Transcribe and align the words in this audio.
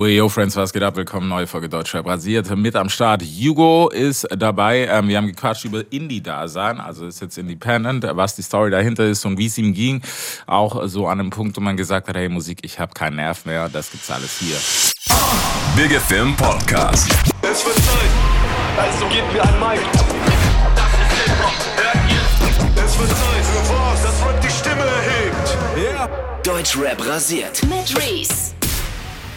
Well, 0.00 0.10
yo, 0.10 0.28
Friends, 0.28 0.54
was 0.54 0.72
geht 0.72 0.84
ab? 0.84 0.94
Willkommen, 0.94 1.28
neue 1.28 1.48
Folge 1.48 1.68
Deutschrap 1.68 2.06
rasiert. 2.06 2.56
Mit 2.56 2.76
am 2.76 2.88
Start. 2.88 3.20
Hugo 3.20 3.88
ist 3.88 4.28
dabei. 4.30 4.86
Ähm, 4.86 5.08
wir 5.08 5.16
haben 5.16 5.26
gequatscht 5.26 5.64
über 5.64 5.82
Indie-Dasein, 5.90 6.78
also 6.78 7.04
ist 7.04 7.20
jetzt 7.20 7.36
Independent, 7.36 8.06
was 8.12 8.36
die 8.36 8.42
Story 8.42 8.70
dahinter 8.70 9.06
ist 9.06 9.24
und 9.24 9.38
wie 9.38 9.46
es 9.46 9.58
ihm 9.58 9.74
ging. 9.74 10.00
Auch 10.46 10.86
so 10.86 11.08
an 11.08 11.18
einem 11.18 11.30
Punkt, 11.30 11.56
wo 11.56 11.60
man 11.60 11.76
gesagt 11.76 12.06
hat, 12.06 12.14
hey, 12.14 12.28
Musik, 12.28 12.60
ich 12.62 12.78
habe 12.78 12.94
keinen 12.94 13.16
Nerv 13.16 13.44
mehr. 13.44 13.68
Das 13.68 13.90
gibt's 13.90 14.08
alles 14.08 14.38
hier. 14.38 14.54
Big 15.74 16.00
Film 16.02 16.36
Podcast. 16.36 17.10
Es 17.42 17.66
wird 17.66 17.74
Zeit, 17.74 18.10
also 18.78 19.04
gebt 19.08 19.32
mir 19.32 19.42
ein 19.42 19.58
Mic. 19.58 19.80
Das 20.76 20.92
ist 20.92 21.24
Hip-Hop, 21.24 21.54
hört 21.74 21.96
ihr? 22.08 22.84
Es 22.84 22.98
wird 23.00 23.08
Zeit 23.08 23.44
für 23.44 23.74
was, 23.74 24.02
das 24.04 24.24
Rap 24.24 24.40
die 24.40 24.48
Stimme 24.48 24.84
erhebt. 24.84 25.58
Yeah. 25.76 26.08
Deutschrap 26.44 27.04
rasiert. 27.04 27.60
Mit 27.64 27.98
Reese. 27.98 28.57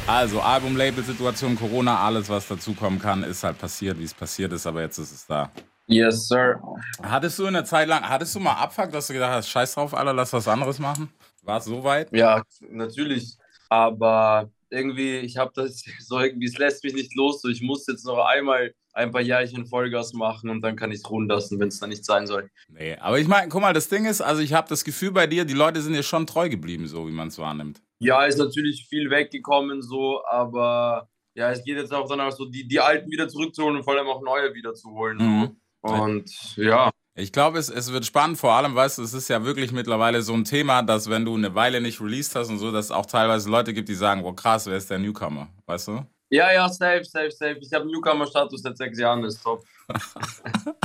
Also 0.08 0.42
Album-Label-Situation, 0.42 1.56
Corona, 1.56 2.00
alles, 2.00 2.28
was 2.30 2.48
dazukommen 2.48 3.00
kann, 3.00 3.24
ist 3.24 3.44
halt 3.44 3.58
passiert, 3.58 3.98
wie 4.00 4.04
es 4.04 4.14
passiert 4.14 4.52
ist, 4.52 4.66
aber 4.68 4.82
jetzt 4.82 4.98
ist 4.98 5.12
es 5.12 5.26
da. 5.26 5.52
Yes, 5.88 6.28
sir. 6.28 6.62
Hattest 7.02 7.38
du 7.40 7.46
in 7.46 7.54
der 7.54 7.66
Zeit 7.66 7.88
lang, 7.88 8.04
hattest 8.08 8.36
du 8.36 8.40
mal 8.40 8.54
Abfuck, 8.54 8.92
dass 8.92 9.08
du 9.08 9.14
gedacht 9.14 9.32
hast, 9.32 9.50
scheiß 9.50 9.74
drauf, 9.76 9.94
Alter, 9.94 10.14
lass 10.14 10.34
was 10.34 10.48
anderes 10.48 10.80
machen? 10.80 11.10
War 11.44 11.58
es 11.60 11.66
so 11.66 11.84
weit? 11.84 12.12
Ja, 12.16 12.44
natürlich. 12.70 13.38
Aber 13.70 14.50
irgendwie, 14.70 15.18
ich 15.20 15.38
habe 15.38 15.52
das 15.54 15.84
so 16.00 16.20
irgendwie, 16.20 16.48
es 16.48 16.58
lässt 16.58 16.84
mich 16.84 16.94
nicht 16.94 17.16
los. 17.16 17.42
So, 17.42 17.50
ich 17.50 17.62
muss 17.62 17.86
jetzt 17.88 18.06
noch 18.06 18.26
einmal 18.26 18.74
ein 18.94 19.12
paar 19.12 19.22
Jährchen 19.22 19.66
Vollgas 19.66 20.14
machen 20.14 20.50
und 20.50 20.62
dann 20.62 20.76
kann 20.76 20.92
ich 20.92 21.00
es 21.00 21.10
ruhen 21.10 21.28
lassen, 21.28 21.60
wenn 21.60 21.70
es 21.70 21.80
dann 21.80 21.90
nicht 21.90 22.04
sein 22.04 22.28
soll. 22.28 22.50
Nee, 22.68 22.96
aber 22.98 23.20
ich 23.20 23.28
meine, 23.28 23.48
guck 23.50 23.62
mal, 23.62 23.74
das 23.74 23.88
Ding 23.88 24.06
ist, 24.06 24.22
also 24.22 24.42
ich 24.42 24.54
habe 24.54 24.68
das 24.68 24.84
Gefühl 24.84 25.12
bei 25.12 25.28
dir, 25.28 25.46
die 25.46 25.54
Leute 25.54 25.82
sind 25.82 25.94
dir 25.94 26.04
schon 26.04 26.28
treu 26.28 26.50
geblieben, 26.50 26.88
so 26.88 27.08
wie 27.08 27.12
man 27.12 27.30
es 27.30 27.38
wahrnimmt. 27.38 27.82
Ja, 28.02 28.26
ist 28.26 28.38
natürlich 28.38 28.88
viel 28.90 29.10
weggekommen, 29.10 29.82
so, 29.82 30.26
aber 30.26 31.08
ja, 31.36 31.52
es 31.52 31.64
geht 31.64 31.78
jetzt 31.78 31.94
auch 31.94 32.08
danach 32.10 32.32
so, 32.32 32.46
die, 32.46 32.68
die 32.68 32.80
Alten 32.80 33.10
wieder 33.12 33.28
zurückzuholen 33.28 33.78
und 33.78 33.84
vor 33.84 33.96
allem 33.96 34.08
auch 34.08 34.22
neue 34.22 34.54
wieder 34.54 34.74
zu 34.74 34.90
holen. 34.90 35.18
Mhm. 35.18 35.56
Und 35.82 36.58
ja, 36.58 36.90
Ich 37.16 37.32
glaube, 37.32 37.60
es, 37.60 37.70
es 37.70 37.92
wird 37.92 38.06
spannend, 38.06 38.38
vor 38.38 38.54
allem, 38.54 38.76
weißt 38.76 38.98
du, 38.98 39.04
es 39.04 39.14
ist 39.14 39.28
ja 39.30 39.44
wirklich 39.44 39.72
mittlerweile 39.72 40.22
so 40.22 40.34
ein 40.34 40.44
Thema, 40.46 40.82
dass 40.82 41.10
wenn 41.10 41.26
du 41.26 41.36
eine 41.36 41.54
Weile 41.54 41.80
nicht 41.80 42.02
released 42.02 42.36
hast 42.36 42.50
und 42.50 42.60
so, 42.60 42.72
dass 42.72 42.86
es 42.86 42.92
auch 42.92 43.06
teilweise 43.06 43.50
Leute 43.50 43.74
gibt, 43.74 43.88
die 43.90 43.96
sagen, 43.96 44.24
boah 44.24 44.36
krass, 44.36 44.66
wer 44.66 44.78
ist 44.78 44.90
der 44.90 45.00
Newcomer, 45.00 45.48
weißt 45.68 45.90
du? 45.90 46.06
ja, 46.32 46.52
ja, 46.52 46.70
safe, 46.70 47.04
safe, 47.04 47.30
safe. 47.32 47.58
Ich 47.62 47.74
habe 47.74 47.86
Newcomer-Status 47.86 48.62
seit 48.62 48.78
sechs 48.78 48.98
Jahren, 48.98 49.22
das 49.22 49.36
ist 49.36 49.44
top. 49.44 49.64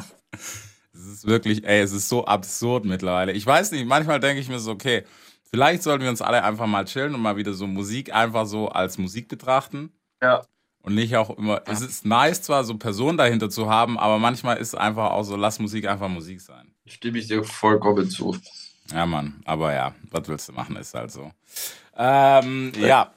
Es 0.92 1.06
ist 1.12 1.26
wirklich, 1.26 1.62
ey, 1.64 1.82
es 1.82 1.92
ist 1.92 2.08
so 2.08 2.24
absurd 2.24 2.86
mittlerweile. 2.86 3.32
Ich 3.32 3.44
weiß 3.44 3.70
nicht, 3.72 3.86
manchmal 3.86 4.18
denke 4.18 4.40
ich 4.40 4.48
mir 4.48 4.58
so, 4.58 4.72
okay, 4.72 5.04
vielleicht 5.50 5.82
sollten 5.82 6.02
wir 6.04 6.10
uns 6.10 6.22
alle 6.22 6.42
einfach 6.44 6.66
mal 6.66 6.84
chillen 6.84 7.14
und 7.14 7.20
mal 7.22 7.36
wieder 7.36 7.54
so 7.54 7.66
Musik 7.66 8.14
einfach 8.14 8.46
so 8.46 8.68
als 8.68 8.98
Musik 8.98 9.28
betrachten. 9.28 9.92
Ja, 10.22 10.42
Und 10.82 10.94
nicht 10.94 11.16
auch 11.16 11.30
immer, 11.36 11.62
es 11.66 11.80
ist 11.80 12.04
nice 12.06 12.42
zwar 12.42 12.64
so 12.64 12.76
Personen 12.78 13.18
dahinter 13.18 13.50
zu 13.50 13.68
haben, 13.68 13.98
aber 13.98 14.18
manchmal 14.18 14.56
ist 14.58 14.68
es 14.68 14.74
einfach 14.74 15.10
auch 15.10 15.24
so, 15.24 15.36
lass 15.36 15.58
Musik 15.58 15.86
einfach 15.88 16.08
Musik 16.08 16.40
sein. 16.40 16.74
stimme 16.86 17.18
ich 17.18 17.28
dir 17.28 17.42
vollkommen 17.44 18.08
zu. 18.08 18.36
Ja, 18.92 19.04
Mann, 19.06 19.40
aber 19.44 19.72
ja, 19.74 19.94
was 20.10 20.28
willst 20.28 20.48
du 20.48 20.52
machen, 20.52 20.76
ist 20.76 20.94
halt 20.94 21.10
so. 21.10 21.32
Ähm, 21.96 22.72
ja, 22.78 23.12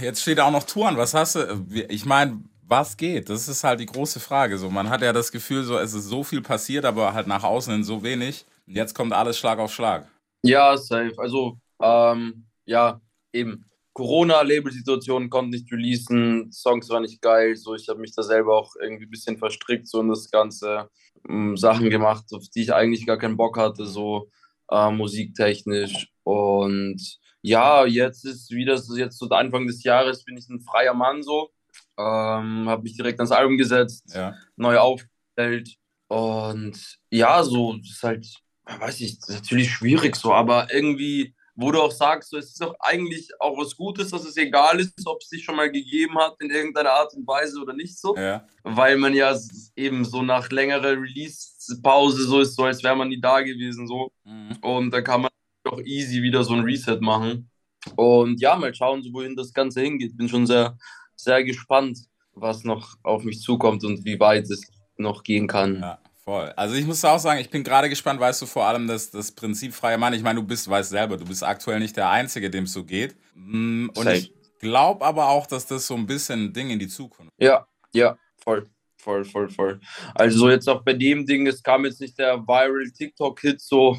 jetzt 0.00 0.22
steht 0.22 0.40
auch 0.40 0.50
noch 0.50 0.64
Touren. 0.64 0.96
Was 0.96 1.14
hast 1.14 1.34
du? 1.36 1.66
Ich 1.88 2.06
meine, 2.06 2.42
was 2.66 2.96
geht? 2.96 3.28
Das 3.28 3.48
ist 3.48 3.64
halt 3.64 3.80
die 3.80 3.86
große 3.86 4.20
Frage. 4.20 4.56
So, 4.58 4.70
man 4.70 4.88
hat 4.90 5.02
ja 5.02 5.12
das 5.12 5.32
Gefühl, 5.32 5.64
so 5.64 5.76
es 5.78 5.92
ist 5.94 6.06
so 6.06 6.24
viel 6.24 6.40
passiert, 6.42 6.84
aber 6.84 7.12
halt 7.12 7.26
nach 7.26 7.42
außen 7.44 7.72
hin 7.72 7.84
so 7.84 8.02
wenig. 8.02 8.46
Und 8.66 8.76
jetzt 8.76 8.94
kommt 8.94 9.12
alles 9.12 9.38
Schlag 9.38 9.58
auf 9.58 9.72
Schlag. 9.74 10.06
Ja, 10.42 10.76
safe. 10.76 11.12
Also, 11.18 11.58
ähm, 11.80 12.46
ja, 12.66 13.00
eben. 13.32 13.66
Corona-Label-Situation 13.92 15.28
konnte 15.30 15.50
nicht 15.50 15.70
releasen, 15.72 16.50
Songs 16.52 16.88
waren 16.90 17.02
nicht 17.02 17.20
geil, 17.20 17.56
so 17.56 17.74
ich 17.74 17.88
habe 17.88 18.00
mich 18.00 18.14
da 18.14 18.22
selber 18.22 18.56
auch 18.56 18.74
irgendwie 18.80 19.04
ein 19.04 19.10
bisschen 19.10 19.36
verstrickt, 19.36 19.88
so 19.88 20.00
in 20.00 20.08
das 20.08 20.30
Ganze, 20.30 20.88
ähm, 21.28 21.56
Sachen 21.56 21.90
gemacht, 21.90 22.24
auf 22.32 22.44
die 22.54 22.62
ich 22.62 22.72
eigentlich 22.72 23.06
gar 23.06 23.18
keinen 23.18 23.36
Bock 23.36 23.58
hatte, 23.58 23.84
so 23.86 24.30
äh, 24.70 24.90
musiktechnisch. 24.90 26.08
Und 26.22 27.18
ja, 27.42 27.84
jetzt 27.84 28.24
ist 28.24 28.50
wieder 28.50 28.76
so, 28.78 28.96
jetzt 28.96 29.18
so 29.18 29.28
Anfang 29.28 29.66
des 29.66 29.82
Jahres 29.82 30.24
bin 30.24 30.36
ich 30.36 30.48
ein 30.48 30.60
freier 30.60 30.94
Mann 30.94 31.22
so, 31.22 31.50
ähm, 31.98 32.68
habe 32.68 32.82
mich 32.82 32.96
direkt 32.96 33.18
ans 33.18 33.32
Album 33.32 33.58
gesetzt, 33.58 34.04
Ja. 34.14 34.34
neu 34.56 34.78
aufgestellt. 34.78 35.76
Und 36.08 36.98
ja, 37.10 37.42
so, 37.42 37.76
ist 37.76 38.02
halt, 38.02 38.26
weiß 38.64 39.00
ich, 39.00 39.18
ist 39.18 39.28
natürlich 39.30 39.70
schwierig 39.70 40.16
so, 40.16 40.32
aber 40.32 40.72
irgendwie, 40.72 41.34
wo 41.60 41.70
du 41.70 41.82
auch 41.82 41.92
sagst, 41.92 42.30
so, 42.30 42.38
es 42.38 42.52
ist 42.52 42.62
auch 42.62 42.74
eigentlich 42.80 43.28
auch 43.38 43.56
was 43.58 43.76
Gutes, 43.76 44.10
dass 44.10 44.24
es 44.24 44.36
egal 44.38 44.80
ist, 44.80 44.98
ob 45.04 45.20
es 45.20 45.28
sich 45.28 45.44
schon 45.44 45.56
mal 45.56 45.70
gegeben 45.70 46.18
hat 46.18 46.36
in 46.40 46.50
irgendeiner 46.50 46.92
Art 46.92 47.12
und 47.14 47.26
Weise 47.26 47.60
oder 47.60 47.74
nicht 47.74 47.98
so. 47.98 48.16
Ja. 48.16 48.46
Weil 48.64 48.96
man 48.96 49.12
ja 49.12 49.36
eben 49.76 50.06
so 50.06 50.22
nach 50.22 50.50
längerer 50.50 50.92
Release-Pause 50.92 52.24
so 52.24 52.40
ist, 52.40 52.56
so 52.56 52.64
als 52.64 52.82
wäre 52.82 52.96
man 52.96 53.08
nie 53.08 53.20
da 53.20 53.42
gewesen, 53.42 53.86
so. 53.86 54.10
Mhm. 54.24 54.56
Und 54.62 54.90
da 54.90 55.02
kann 55.02 55.20
man 55.20 55.30
auch 55.68 55.80
easy 55.80 56.22
wieder 56.22 56.42
so 56.44 56.54
ein 56.54 56.64
Reset 56.64 56.98
machen. 57.00 57.50
Und 57.94 58.40
ja, 58.40 58.56
mal 58.56 58.74
schauen, 58.74 59.02
so 59.02 59.12
wohin 59.12 59.36
das 59.36 59.52
Ganze 59.52 59.82
hingeht. 59.82 60.16
Bin 60.16 60.30
schon 60.30 60.46
sehr, 60.46 60.78
sehr 61.14 61.44
gespannt, 61.44 61.98
was 62.32 62.64
noch 62.64 62.94
auf 63.02 63.22
mich 63.22 63.42
zukommt 63.42 63.84
und 63.84 64.02
wie 64.06 64.18
weit 64.18 64.48
es 64.48 64.66
noch 64.96 65.22
gehen 65.22 65.46
kann. 65.46 65.80
Ja, 65.80 65.98
voll. 66.24 66.52
Also 66.56 66.74
ich 66.74 66.86
muss 66.86 67.04
auch 67.04 67.18
sagen, 67.18 67.40
ich 67.40 67.50
bin 67.50 67.64
gerade 67.64 67.88
gespannt, 67.88 68.20
weißt 68.20 68.42
du, 68.42 68.46
vor 68.46 68.66
allem 68.66 68.86
das, 68.86 69.10
das 69.10 69.32
Prinzip 69.32 69.74
freier 69.74 69.98
Mann. 69.98 70.12
Ich 70.14 70.22
meine, 70.22 70.40
du 70.40 70.46
bist, 70.46 70.68
weißt 70.68 70.90
selber, 70.90 71.16
du 71.16 71.24
bist 71.24 71.42
aktuell 71.42 71.80
nicht 71.80 71.96
der 71.96 72.10
Einzige, 72.10 72.50
dem 72.50 72.64
es 72.64 72.72
so 72.72 72.84
geht. 72.84 73.16
Mm, 73.34 73.88
Und 73.88 74.04
Safe. 74.04 74.16
ich 74.16 74.34
glaube 74.58 75.04
aber 75.04 75.28
auch, 75.28 75.46
dass 75.46 75.66
das 75.66 75.86
so 75.86 75.94
ein 75.94 76.06
bisschen 76.06 76.44
ein 76.46 76.52
Ding 76.52 76.70
in 76.70 76.78
die 76.78 76.88
Zukunft 76.88 77.32
Ja, 77.38 77.66
ja, 77.94 78.16
voll, 78.42 78.68
voll, 78.98 79.24
voll, 79.24 79.48
voll. 79.48 79.80
Also 80.14 80.50
jetzt 80.50 80.68
auch 80.68 80.82
bei 80.82 80.92
dem 80.92 81.26
Ding, 81.26 81.46
es 81.46 81.62
kam 81.62 81.84
jetzt 81.84 82.00
nicht 82.00 82.18
der 82.18 82.38
viral 82.46 82.90
TikTok-Hit 82.96 83.60
so. 83.60 83.96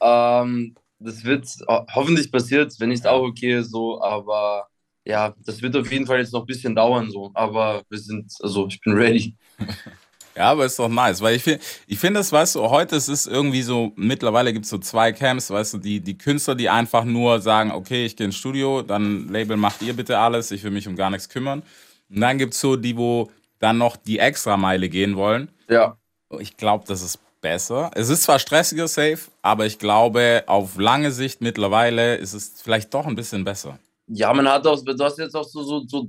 Ähm, 0.00 0.74
das 0.98 1.24
wird 1.24 1.46
ho 1.68 1.86
hoffentlich 1.94 2.30
passiert, 2.32 2.74
wenn 2.78 2.88
nicht 2.88 3.06
auch 3.06 3.22
okay 3.22 3.60
so, 3.62 4.00
aber 4.02 4.68
ja, 5.04 5.34
das 5.44 5.62
wird 5.62 5.76
auf 5.76 5.90
jeden 5.92 6.06
Fall 6.06 6.18
jetzt 6.18 6.32
noch 6.32 6.40
ein 6.40 6.46
bisschen 6.46 6.74
dauern 6.74 7.10
so. 7.10 7.30
Aber 7.34 7.82
wir 7.88 7.98
sind, 7.98 8.32
also 8.40 8.66
ich 8.66 8.80
bin 8.80 8.94
ready. 8.94 9.36
Ja, 10.36 10.50
aber 10.50 10.66
ist 10.66 10.78
doch 10.78 10.88
nice, 10.88 11.22
weil 11.22 11.36
ich 11.36 11.42
finde, 11.42 11.60
ich 11.86 11.98
finde 11.98 12.20
das, 12.20 12.30
weißt 12.30 12.56
du, 12.56 12.68
heute 12.68 12.94
es 12.94 13.08
ist 13.08 13.26
irgendwie 13.26 13.62
so, 13.62 13.92
mittlerweile 13.96 14.52
gibt 14.52 14.66
es 14.66 14.70
so 14.70 14.76
zwei 14.76 15.12
Camps, 15.12 15.50
weißt 15.50 15.74
du, 15.74 15.78
die, 15.78 16.00
die 16.00 16.18
Künstler, 16.18 16.54
die 16.54 16.68
einfach 16.68 17.04
nur 17.04 17.40
sagen, 17.40 17.70
okay, 17.72 18.04
ich 18.04 18.16
gehe 18.16 18.26
ins 18.26 18.36
Studio, 18.36 18.82
dann 18.82 19.28
Label 19.28 19.56
macht 19.56 19.80
ihr 19.80 19.94
bitte 19.94 20.18
alles, 20.18 20.50
ich 20.50 20.62
will 20.62 20.72
mich 20.72 20.86
um 20.88 20.94
gar 20.94 21.08
nichts 21.08 21.30
kümmern. 21.30 21.62
Und 22.10 22.20
dann 22.20 22.36
gibt 22.36 22.52
es 22.52 22.60
so 22.60 22.76
die, 22.76 22.96
wo 22.98 23.30
dann 23.60 23.78
noch 23.78 23.96
die 23.96 24.18
Extrameile 24.18 24.90
gehen 24.90 25.16
wollen. 25.16 25.48
Ja, 25.70 25.96
Ich 26.38 26.56
glaube, 26.58 26.84
das 26.86 27.00
ist 27.00 27.18
besser. 27.40 27.90
Es 27.94 28.10
ist 28.10 28.24
zwar 28.24 28.38
stressiger, 28.38 28.88
safe, 28.88 29.20
aber 29.40 29.64
ich 29.64 29.78
glaube, 29.78 30.44
auf 30.48 30.76
lange 30.76 31.12
Sicht 31.12 31.40
mittlerweile 31.40 32.16
ist 32.16 32.34
es 32.34 32.60
vielleicht 32.62 32.92
doch 32.92 33.06
ein 33.06 33.14
bisschen 33.14 33.44
besser. 33.44 33.78
ja, 34.08 34.34
man 34.34 34.46
hat 34.48 34.66
auch, 34.66 34.82
du 34.84 35.02
hast 35.02 35.18
jetzt 35.18 35.34
auch 35.34 35.44
so, 35.48 35.62
so, 35.62 35.84
so 35.86 36.06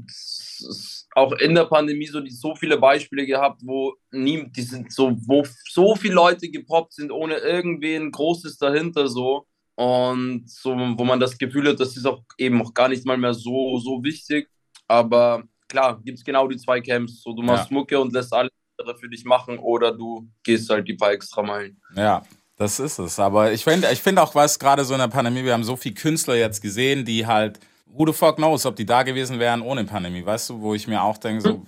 auch 1.18 1.32
in 1.34 1.56
der 1.56 1.66
Pandemie 1.66 2.06
so, 2.06 2.22
die, 2.22 2.30
so 2.30 2.54
viele 2.56 2.78
Beispiele 2.78 3.26
gehabt, 3.26 3.62
wo 3.66 3.96
nie, 4.12 4.48
die 4.52 4.62
sind 4.62 4.94
so, 4.94 5.18
wo 5.26 5.44
so 5.68 5.96
viele 5.96 6.14
Leute 6.14 6.48
gepoppt 6.48 6.94
sind, 6.94 7.12
ohne 7.12 7.38
irgendwen 7.38 8.12
Großes 8.12 8.60
dahinter 8.60 9.08
so. 9.08 9.48
Und 9.74 10.48
so, 10.48 10.70
wo 10.72 11.04
man 11.04 11.20
das 11.20 11.36
Gefühl 11.36 11.70
hat, 11.70 11.80
das 11.80 11.98
ist 11.98 12.06
auch 12.06 12.22
eben 12.38 12.62
auch 12.62 12.72
gar 12.72 12.88
nicht 12.88 13.04
mal 13.04 13.18
mehr 13.18 13.34
so, 13.34 13.80
so 13.80 14.04
wichtig. 14.04 14.48
Aber 14.88 15.44
klar, 15.68 16.00
gibt 16.06 16.20
es 16.20 16.24
genau 16.24 16.48
die 16.48 16.58
zwei 16.58 16.82
Camps. 16.82 17.24
So, 17.24 17.34
du 17.34 17.42
machst 17.42 17.72
Ja. 17.72 17.74
Mucke 17.74 18.00
und 18.00 18.14
lässt 18.14 18.32
alles 18.32 18.52
andere 18.78 18.96
für 19.00 19.10
dich 19.10 19.26
machen 19.26 19.58
oder 19.58 19.92
du 19.92 20.30
gehst 20.44 20.70
halt 20.70 20.88
die 20.88 20.94
paar 20.94 21.14
extra 21.14 21.42
Meilen. 21.42 21.82
Ja, 21.96 22.22
das 22.58 22.80
ist 22.80 23.00
es. 23.00 23.18
Aber 23.18 23.52
ich 23.52 23.64
finde 23.64 23.90
ich 23.92 24.04
find 24.04 24.20
auch, 24.20 24.36
was 24.36 24.60
gerade 24.60 24.86
so 24.86 24.94
in 24.94 25.00
der 25.00 25.08
Pandemie, 25.08 25.44
wir 25.44 25.54
haben 25.54 25.64
so 25.64 25.76
viele 25.78 25.96
Künstler 25.96 26.36
jetzt 26.36 26.62
gesehen, 26.62 27.06
die 27.06 27.26
halt, 27.26 27.60
who 27.94 28.06
the 28.06 28.14
fuck 28.14 28.36
knows, 28.36 28.66
ob 28.66 28.76
die 28.76 28.86
da 28.86 29.04
gewesen 29.04 29.40
wären 29.40 29.62
ohne 29.62 29.84
Pandemie, 29.86 30.26
weißt 30.26 30.50
du, 30.50 30.62
wo 30.62 30.74
ich 30.74 30.88
mir 30.88 31.02
auch 31.02 31.18
denke, 31.18 31.42
so, 31.42 31.66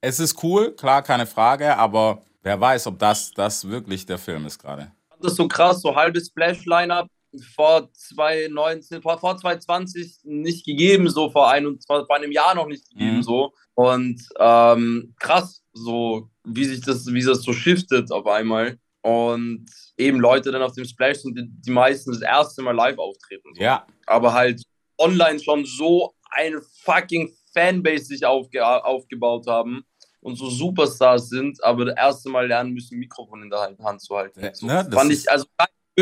es 0.00 0.20
ist 0.20 0.42
cool, 0.42 0.72
klar, 0.72 1.02
keine 1.02 1.26
Frage, 1.26 1.76
aber 1.76 2.22
wer 2.42 2.60
weiß, 2.60 2.86
ob 2.88 2.98
das, 2.98 3.30
das 3.32 3.68
wirklich 3.68 4.04
der 4.06 4.18
Film 4.18 4.46
ist 4.46 4.58
gerade. 4.58 4.90
das 5.20 5.32
ist 5.32 5.36
so 5.36 5.48
krass, 5.48 5.80
so 5.80 5.94
halbes 5.94 6.26
Splash-Line-Up 6.26 7.08
vor 7.54 7.88
2019, 7.92 9.00
vor, 9.02 9.18
vor 9.18 9.36
2020 9.36 10.20
nicht 10.24 10.66
gegeben, 10.66 11.08
so 11.08 11.30
vor 11.30 11.50
einem, 11.50 11.78
vor 11.86 12.06
einem 12.14 12.32
Jahr 12.32 12.54
noch 12.54 12.66
nicht 12.66 12.88
gegeben, 12.90 13.18
Mhm. 13.18 13.22
so. 13.22 13.52
Und 13.74 14.20
ähm, 14.38 15.14
krass, 15.18 15.62
so 15.72 16.28
wie 16.44 16.64
sich 16.64 16.82
das, 16.82 17.06
wie 17.06 17.22
das 17.22 17.42
so 17.42 17.52
shiftet 17.54 18.12
auf 18.12 18.26
einmal. 18.26 18.76
Und 19.00 19.64
eben 19.96 20.20
Leute 20.20 20.52
dann 20.52 20.62
auf 20.62 20.72
dem 20.74 20.84
Splash 20.84 21.18
sind, 21.18 21.38
die, 21.38 21.48
die 21.48 21.70
meisten 21.70 22.12
das 22.12 22.20
erste 22.20 22.60
Mal 22.62 22.74
live 22.76 22.98
auftreten. 22.98 23.48
So. 23.54 23.62
Ja, 23.62 23.86
Aber 24.06 24.32
halt 24.34 24.62
online 25.02 25.38
schon 25.40 25.64
so 25.64 26.14
eine 26.30 26.60
fucking 26.84 27.32
Fanbase 27.52 28.04
sich 28.06 28.24
aufge 28.24 28.64
aufgebaut 28.64 29.46
haben 29.46 29.84
und 30.20 30.36
so 30.36 30.48
Superstars 30.48 31.28
sind, 31.28 31.62
aber 31.62 31.84
das 31.86 31.96
erste 31.96 32.30
Mal 32.30 32.46
lernen 32.46 32.72
müssen, 32.72 32.98
Mikrofon 32.98 33.42
in 33.42 33.50
der 33.50 33.60
Hand- 33.60 34.00
zu 34.00 34.16
halten. 34.16 34.40
Ja, 34.44 34.54
So, 34.54 34.66
ne, 34.66 34.86
das 34.88 34.94
fand 34.94 35.10
ist- 35.12 35.24
ich, 35.24 35.30
also, 35.30 35.46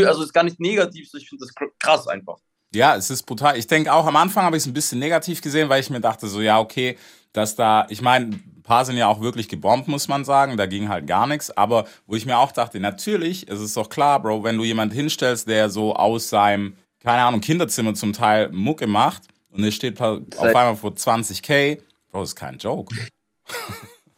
also 0.06 0.22
ist 0.22 0.32
gar 0.32 0.44
nicht 0.44 0.60
negativ, 0.60 1.10
so 1.10 1.18
ich 1.18 1.28
finde 1.28 1.44
das 1.44 1.54
kr- 1.54 1.72
krass 1.78 2.06
einfach. 2.06 2.36
Ja, 2.72 2.94
es 2.94 3.10
ist 3.10 3.24
brutal. 3.24 3.56
Ich 3.58 3.66
denke 3.66 3.92
auch, 3.92 4.06
am 4.06 4.14
Anfang 4.14 4.44
habe 4.44 4.56
ich 4.56 4.62
es 4.62 4.66
ein 4.68 4.72
bisschen 4.72 5.00
negativ 5.00 5.40
gesehen, 5.40 5.68
weil 5.68 5.80
ich 5.80 5.90
mir 5.90 6.00
dachte, 6.00 6.28
so, 6.28 6.40
ja, 6.40 6.60
okay, 6.60 6.96
dass 7.32 7.56
da, 7.56 7.86
ich 7.88 8.00
meine, 8.00 8.26
ein 8.26 8.62
paar 8.62 8.84
sind 8.84 8.96
ja 8.96 9.08
auch 9.08 9.20
wirklich 9.20 9.48
gebombt, 9.48 9.88
muss 9.88 10.06
man 10.06 10.24
sagen, 10.24 10.56
da 10.56 10.66
ging 10.66 10.88
halt 10.88 11.06
gar 11.08 11.26
nichts, 11.26 11.50
aber 11.56 11.86
wo 12.06 12.14
ich 12.14 12.26
mir 12.26 12.38
auch 12.38 12.52
dachte, 12.52 12.78
natürlich, 12.78 13.48
es 13.50 13.58
ist 13.60 13.76
doch 13.76 13.88
klar, 13.88 14.22
Bro, 14.22 14.44
wenn 14.44 14.56
du 14.56 14.62
jemand 14.62 14.92
hinstellst, 14.92 15.48
der 15.48 15.68
so 15.70 15.96
aus 15.96 16.28
seinem, 16.28 16.76
keine 17.00 17.22
Ahnung, 17.22 17.40
Kinderzimmer 17.40 17.94
zum 17.94 18.12
Teil 18.12 18.50
Mucke 18.50 18.86
macht 18.86 19.22
und 19.50 19.64
er 19.64 19.72
steht 19.72 20.00
auf 20.00 20.20
einmal 20.38 20.76
vor 20.76 20.92
20k, 20.92 21.80
Bro, 22.10 22.22
ist 22.22 22.36
kein 22.36 22.58
Joke. 22.58 22.94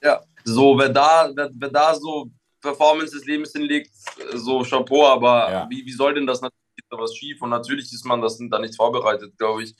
Ja, 0.02 0.20
so, 0.44 0.76
wer 0.78 0.88
da, 0.88 1.30
wer, 1.34 1.50
wer 1.54 1.68
da 1.70 1.94
so 1.94 2.30
Performance 2.60 3.14
des 3.16 3.24
Lebens 3.26 3.52
hinlegt, 3.52 3.90
so 4.34 4.62
Chapeau, 4.62 5.06
aber 5.06 5.50
Ja. 5.50 5.66
wie, 5.70 5.84
wie 5.84 5.92
soll 5.92 6.14
denn 6.14 6.26
das 6.26 6.40
natürlich 6.40 6.62
da 6.90 6.98
was 6.98 7.14
schief 7.14 7.40
und 7.42 7.50
natürlich 7.50 7.92
ist 7.92 8.04
man 8.04 8.20
das 8.20 8.38
da 8.50 8.58
nicht 8.58 8.76
vorbereitet, 8.76 9.36
glaube 9.38 9.62
ich. 9.62 9.74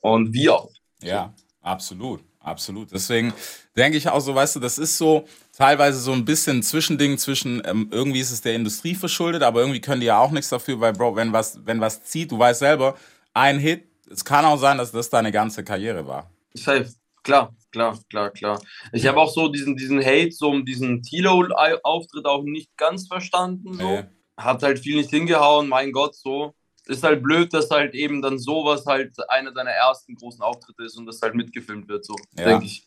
Und 0.00 0.32
wir 0.32 0.54
auch. 0.54 0.70
Ja, 1.02 1.34
absolut, 1.62 2.22
absolut. 2.40 2.92
Deswegen 2.92 3.32
denke 3.76 3.98
ich 3.98 4.08
auch 4.08 4.20
so, 4.20 4.34
weißt 4.34 4.56
du, 4.56 4.60
das 4.60 4.78
ist 4.78 4.96
so 4.96 5.26
teilweise 5.56 5.98
so 6.00 6.12
ein 6.12 6.24
bisschen 6.24 6.62
Zwischending 6.62 7.16
zwischen, 7.16 7.62
ähm, 7.64 7.88
irgendwie 7.90 8.20
ist 8.20 8.30
es 8.30 8.42
der 8.42 8.54
Industrie 8.54 8.94
verschuldet, 8.94 9.42
aber 9.42 9.60
irgendwie 9.60 9.80
können 9.80 10.00
die 10.00 10.06
ja 10.06 10.18
auch 10.18 10.30
nichts 10.30 10.50
dafür, 10.50 10.80
weil, 10.80 10.92
Bro, 10.92 11.16
wenn 11.16 11.32
was, 11.32 11.58
wenn 11.64 11.80
was 11.80 12.04
zieht, 12.04 12.30
du 12.30 12.38
weißt 12.38 12.60
selber, 12.60 12.96
ein 13.32 13.58
Hit, 13.58 13.84
es 14.10 14.24
kann 14.24 14.44
auch 14.44 14.58
sein, 14.58 14.78
dass 14.78 14.92
das 14.92 15.08
deine 15.08 15.32
ganze 15.32 15.64
Karriere 15.64 16.06
war. 16.06 16.30
Safe. 16.54 16.88
Klar, 17.22 17.54
klar, 17.72 17.98
klar, 18.08 18.30
klar. 18.30 18.60
Ich 18.92 19.06
habe 19.06 19.18
auch 19.18 19.32
so 19.32 19.48
diesen, 19.48 19.76
diesen 19.76 19.98
Hate, 19.98 20.30
so 20.30 20.50
um 20.50 20.64
diesen 20.64 21.02
Tilo-Auftritt 21.02 22.24
auch 22.24 22.44
nicht 22.44 22.76
ganz 22.76 23.08
verstanden. 23.08 23.74
So. 23.74 23.82
Nee. 23.82 24.04
Hat 24.36 24.62
halt 24.62 24.78
viel 24.78 24.96
nicht 24.96 25.10
hingehauen, 25.10 25.68
mein 25.68 25.90
Gott, 25.90 26.14
so. 26.14 26.54
Ist 26.84 27.02
halt 27.02 27.22
blöd, 27.22 27.52
dass 27.52 27.68
halt 27.70 27.94
eben 27.94 28.22
dann 28.22 28.38
sowas 28.38 28.86
halt 28.86 29.12
einer 29.28 29.50
deiner 29.50 29.72
ersten 29.72 30.14
großen 30.14 30.40
Auftritte 30.40 30.84
ist 30.84 30.96
und 30.96 31.06
das 31.06 31.20
halt 31.20 31.34
mitgefilmt 31.34 31.88
wird, 31.88 32.04
so, 32.04 32.14
Ja. 32.38 32.44
denke 32.44 32.66
ich. 32.66 32.86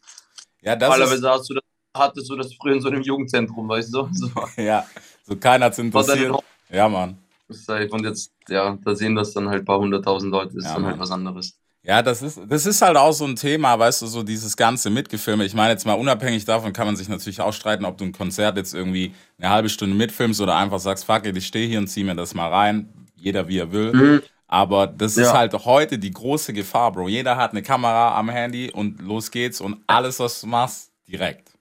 Ja, 0.62 0.75
das 0.77 0.89
Normalerweise 0.89 1.27
ist, 1.27 1.31
hast 1.33 1.50
du 1.50 1.54
das, 1.56 1.63
hattest 2.00 2.30
du 2.30 2.36
das 2.36 2.54
früher 2.54 2.74
in 2.75 2.81
so 2.81 2.88
einem 2.90 3.01
Jugendzentrum, 3.01 3.68
weißt 3.68 3.94
du? 3.94 4.10
So. 4.13 4.30
ja, 4.62 4.86
so 5.24 5.36
keiner 5.36 5.66
War 5.66 5.72
dann 5.72 5.86
interessiert. 5.86 6.36
Ja, 6.69 6.90
Mann. 6.90 7.18
Safe. 7.50 7.88
Und 7.90 8.04
jetzt, 8.06 8.31
ja, 8.48 8.78
da 8.84 8.96
sehen 8.96 9.16
das 9.16 9.34
dann 9.34 9.50
halt 9.50 9.63
ein 9.63 9.66
paar 9.66 9.80
hunderttausend 9.80 10.31
Leute, 10.31 10.57
ist 10.57 10.66
Ja, 10.66 10.74
dann 10.74 10.81
Mann. 10.84 10.92
halt 10.92 11.01
was 11.01 11.12
anderes. 11.12 11.54
Ja, 11.81 12.01
das 12.01 12.22
ist, 12.22 12.40
das 12.48 12.66
ist 12.66 12.81
halt 12.81 12.98
auch 12.98 13.13
so 13.13 13.25
ein 13.25 13.36
Thema, 13.36 13.80
weißt 13.80 14.01
du, 14.01 14.07
so 14.07 14.22
dieses 14.22 14.56
ganze 14.57 14.90
Mitgefilme. 14.90 15.46
Ich 15.46 15.54
meine, 15.54 15.72
jetzt 15.72 15.86
mal 15.86 15.94
unabhängig 15.94 16.44
davon 16.46 16.74
kann 16.74 16.86
man 16.86 16.96
sich 16.96 17.07
natürlich 17.07 17.42
auch 17.42 17.54
streiten, 17.54 17.86
ob 17.86 17.98
du 17.98 18.04
ein 18.06 18.12
Konzert 18.12 18.57
jetzt 18.57 18.74
irgendwie 18.74 19.13
eine 19.40 19.50
halbe 19.50 19.69
Stunde 19.69 19.96
mitfilmst 19.96 20.42
oder 20.42 20.57
einfach 20.57 20.80
sagst, 20.80 21.06
fuck 21.06 21.25
it, 21.25 21.38
ich 21.38 21.48
stehe 21.48 21.68
hier 21.68 21.80
und 21.80 21.88
zieh 21.88 22.04
mir 22.04 22.16
das 22.16 22.34
mal 22.36 22.50
rein. 22.50 22.90
Jeder 23.16 23.48
wie 23.48 23.57
er 23.60 23.72
will. 23.72 24.24
Aber 24.48 24.88
das 24.88 25.16
ist 25.18 25.28
Ja. 25.28 25.38
halt 25.38 25.54
heute 25.54 25.98
die 25.98 26.12
große 26.12 26.54
Gefahr, 26.54 26.92
Bro. 26.92 27.07
Jeder 27.10 27.38
hat 27.38 27.51
eine 27.51 27.62
Kamera 27.62 28.18
am 28.18 28.30
Handy 28.30 28.72
und 28.72 29.00
los 29.01 29.31
geht's 29.31 29.62
und 29.62 29.78
alles, 29.88 30.19
was 30.19 30.42
du 30.42 30.48
machst, 30.48 30.92
direkt. 31.07 31.51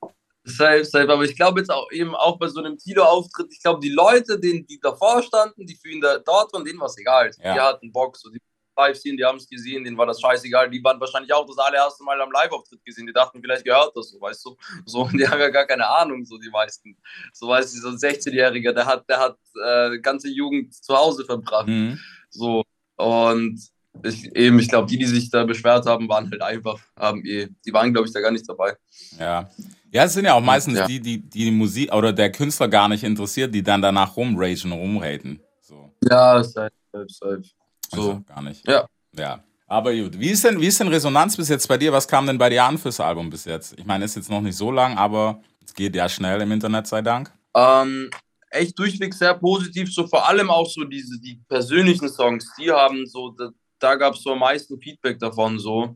Safe, 0.48 0.84
safe. 0.84 1.10
Aber 1.10 1.24
ich 1.24 1.36
glaube 1.36 1.60
jetzt 1.60 1.70
auch 1.70 1.90
eben 1.92 2.14
auch 2.14 2.38
bei 2.38 2.48
so 2.48 2.60
einem 2.60 2.78
Tilo-Auftritt, 2.78 3.48
ich 3.50 3.62
glaube, 3.62 3.80
die 3.80 3.90
Leute, 3.90 4.38
denen, 4.38 4.66
die 4.66 4.80
davor 4.80 5.22
standen, 5.22 5.66
die 5.66 5.76
für 5.76 5.90
ihn 5.90 6.00
da, 6.00 6.18
dort 6.18 6.52
waren, 6.52 6.64
denen 6.64 6.80
war 6.80 6.86
es 6.86 6.98
egal. 6.98 7.30
Ja. 7.42 7.54
Die 7.54 7.60
hatten 7.60 7.92
Bock, 7.92 8.16
so 8.16 8.30
die 8.30 8.40
live 8.78 8.96
sehen, 8.96 9.16
die 9.16 9.24
haben 9.24 9.38
es 9.38 9.48
gesehen, 9.48 9.84
denen 9.84 9.98
war 9.98 10.06
das 10.06 10.20
scheißegal. 10.20 10.70
Die 10.70 10.82
waren 10.82 11.00
wahrscheinlich 11.00 11.32
auch 11.32 11.46
das 11.46 11.58
allererste 11.58 12.04
Mal 12.04 12.20
am 12.20 12.30
Live-Auftritt 12.30 12.84
gesehen. 12.84 13.06
Die 13.06 13.12
dachten, 13.12 13.40
vielleicht 13.42 13.64
gehört 13.64 13.92
das 13.94 14.10
so, 14.10 14.20
weißt 14.20 14.44
du. 14.44 14.56
So, 14.86 15.02
und 15.02 15.18
die 15.18 15.26
haben 15.26 15.40
ja 15.40 15.48
gar 15.48 15.66
keine 15.66 15.86
Ahnung, 15.86 16.24
so 16.24 16.38
die 16.38 16.50
meisten. 16.50 16.96
So 17.32 17.48
weißt 17.48 17.74
du, 17.74 17.80
so 17.80 17.88
ein 17.88 17.96
16-Jähriger, 17.96 18.72
der 18.72 18.86
hat, 18.86 19.08
der 19.08 19.18
hat 19.18 19.36
äh, 19.62 19.98
ganze 19.98 20.28
Jugend 20.28 20.72
zu 20.72 20.96
Hause 20.96 21.24
verbracht. 21.24 21.66
Mhm. 21.66 21.98
So. 22.30 22.62
Und 22.96 23.60
ich, 24.04 24.24
eben, 24.36 24.58
ich 24.58 24.68
glaube, 24.68 24.86
die, 24.86 24.98
die 24.98 25.06
sich 25.06 25.30
da 25.30 25.44
beschwert 25.44 25.86
haben, 25.86 26.08
waren 26.08 26.30
halt 26.30 26.42
einfach, 26.42 26.80
haben 26.96 27.24
eh, 27.24 27.48
die 27.64 27.72
waren, 27.72 27.92
glaube 27.92 28.06
ich, 28.06 28.14
da 28.14 28.20
gar 28.20 28.30
nicht 28.30 28.48
dabei. 28.48 28.76
Ja. 29.18 29.50
Ja, 29.90 30.04
es 30.04 30.12
sind 30.12 30.24
ja 30.26 30.34
auch 30.34 30.42
meistens 30.42 30.78
Ja. 30.78 30.86
die, 30.86 31.00
die, 31.00 31.18
die 31.18 31.44
die 31.46 31.50
Musik 31.50 31.92
oder 31.92 32.12
der 32.12 32.30
Künstler 32.30 32.68
gar 32.68 32.88
nicht 32.88 33.04
interessiert, 33.04 33.54
die 33.54 33.62
dann 33.62 33.80
danach 33.80 34.16
rumragen, 34.16 34.72
rumraten. 34.72 35.40
So. 35.60 35.92
Ja, 36.08 36.42
safe, 36.44 36.70
safe. 36.92 37.42
So. 37.90 37.96
Also 37.96 38.22
gar 38.26 38.42
nicht. 38.42 38.66
Ja. 38.68 38.86
Ja. 39.16 39.42
Aber 39.66 39.94
gut. 39.94 40.18
Wie 40.18 40.30
ist, 40.30 40.44
denn, 40.44 40.60
wie 40.60 40.66
ist 40.66 40.80
denn 40.80 40.88
Resonanz 40.88 41.36
bis 41.36 41.48
jetzt 41.48 41.68
bei 41.68 41.76
dir? 41.76 41.92
Was 41.92 42.08
kam 42.08 42.26
denn 42.26 42.38
bei 42.38 42.48
dir 42.48 42.64
an 42.64 42.78
fürs 42.78 43.00
Album 43.00 43.28
bis 43.28 43.44
jetzt? 43.44 43.78
Ich 43.78 43.84
meine, 43.84 44.04
ist 44.04 44.16
jetzt 44.16 44.30
noch 44.30 44.40
nicht 44.40 44.56
so 44.56 44.70
lang, 44.70 44.96
aber 44.96 45.40
es 45.64 45.74
geht 45.74 45.94
ja 45.94 46.08
schnell 46.08 46.40
im 46.40 46.52
Internet, 46.52 46.86
sei 46.86 47.02
Dank. 47.02 47.30
Ähm, 47.54 48.10
echt 48.50 48.78
durchweg 48.78 49.12
sehr 49.12 49.34
positiv, 49.34 49.92
so 49.92 50.06
vor 50.06 50.26
allem 50.26 50.50
auch 50.50 50.68
so 50.68 50.84
diese, 50.84 51.20
die 51.20 51.40
persönlichen 51.48 52.08
Songs, 52.08 52.50
die 52.58 52.70
haben 52.70 53.06
so, 53.06 53.30
da, 53.30 53.50
da 53.78 53.94
gab 53.94 54.14
es 54.14 54.22
so 54.22 54.32
am 54.32 54.38
meisten 54.38 54.80
Feedback 54.80 55.18
davon, 55.18 55.58
so, 55.58 55.94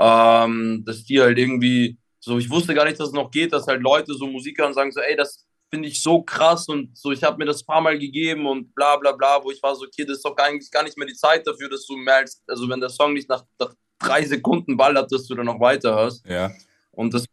ähm, 0.00 0.82
dass 0.84 1.04
die 1.04 1.20
halt 1.20 1.38
irgendwie, 1.38 1.96
so, 2.26 2.38
ich 2.38 2.50
wusste 2.50 2.74
gar 2.74 2.84
nicht, 2.84 2.98
dass 2.98 3.08
es 3.08 3.14
noch 3.14 3.30
geht, 3.30 3.52
dass 3.52 3.68
halt 3.68 3.80
Leute 3.80 4.12
so 4.14 4.26
Musik 4.26 4.58
hören 4.58 4.68
und 4.68 4.74
sagen 4.74 4.90
so, 4.90 5.00
ey, 5.00 5.14
das 5.14 5.46
finde 5.70 5.88
ich 5.88 6.02
so 6.02 6.22
krass 6.22 6.68
und 6.68 6.96
so, 6.98 7.12
ich 7.12 7.22
habe 7.22 7.38
mir 7.38 7.44
das 7.44 7.62
ein 7.62 7.66
paar 7.66 7.80
Mal 7.80 7.96
gegeben 8.00 8.46
und 8.46 8.74
bla 8.74 8.96
bla 8.96 9.12
bla, 9.12 9.42
wo 9.44 9.52
ich 9.52 9.62
war 9.62 9.76
so, 9.76 9.86
okay, 9.86 10.04
das 10.04 10.16
ist 10.16 10.24
doch 10.24 10.36
eigentlich 10.36 10.68
gar 10.72 10.82
nicht 10.82 10.98
mehr 10.98 11.06
die 11.06 11.14
Zeit 11.14 11.46
dafür, 11.46 11.68
dass 11.68 11.86
du 11.86 11.96
als, 12.08 12.42
also 12.48 12.68
wenn 12.68 12.80
der 12.80 12.88
Song 12.88 13.12
nicht 13.12 13.28
nach, 13.28 13.44
nach 13.60 13.72
drei 14.00 14.24
Sekunden 14.24 14.76
ballert, 14.76 15.12
dass 15.12 15.28
du 15.28 15.36
dann 15.36 15.46
noch 15.46 15.60
weiterhörst. 15.60 16.26
Ja. 16.26 16.50
Und 16.90 17.14
das 17.14 17.22
ist 17.22 17.28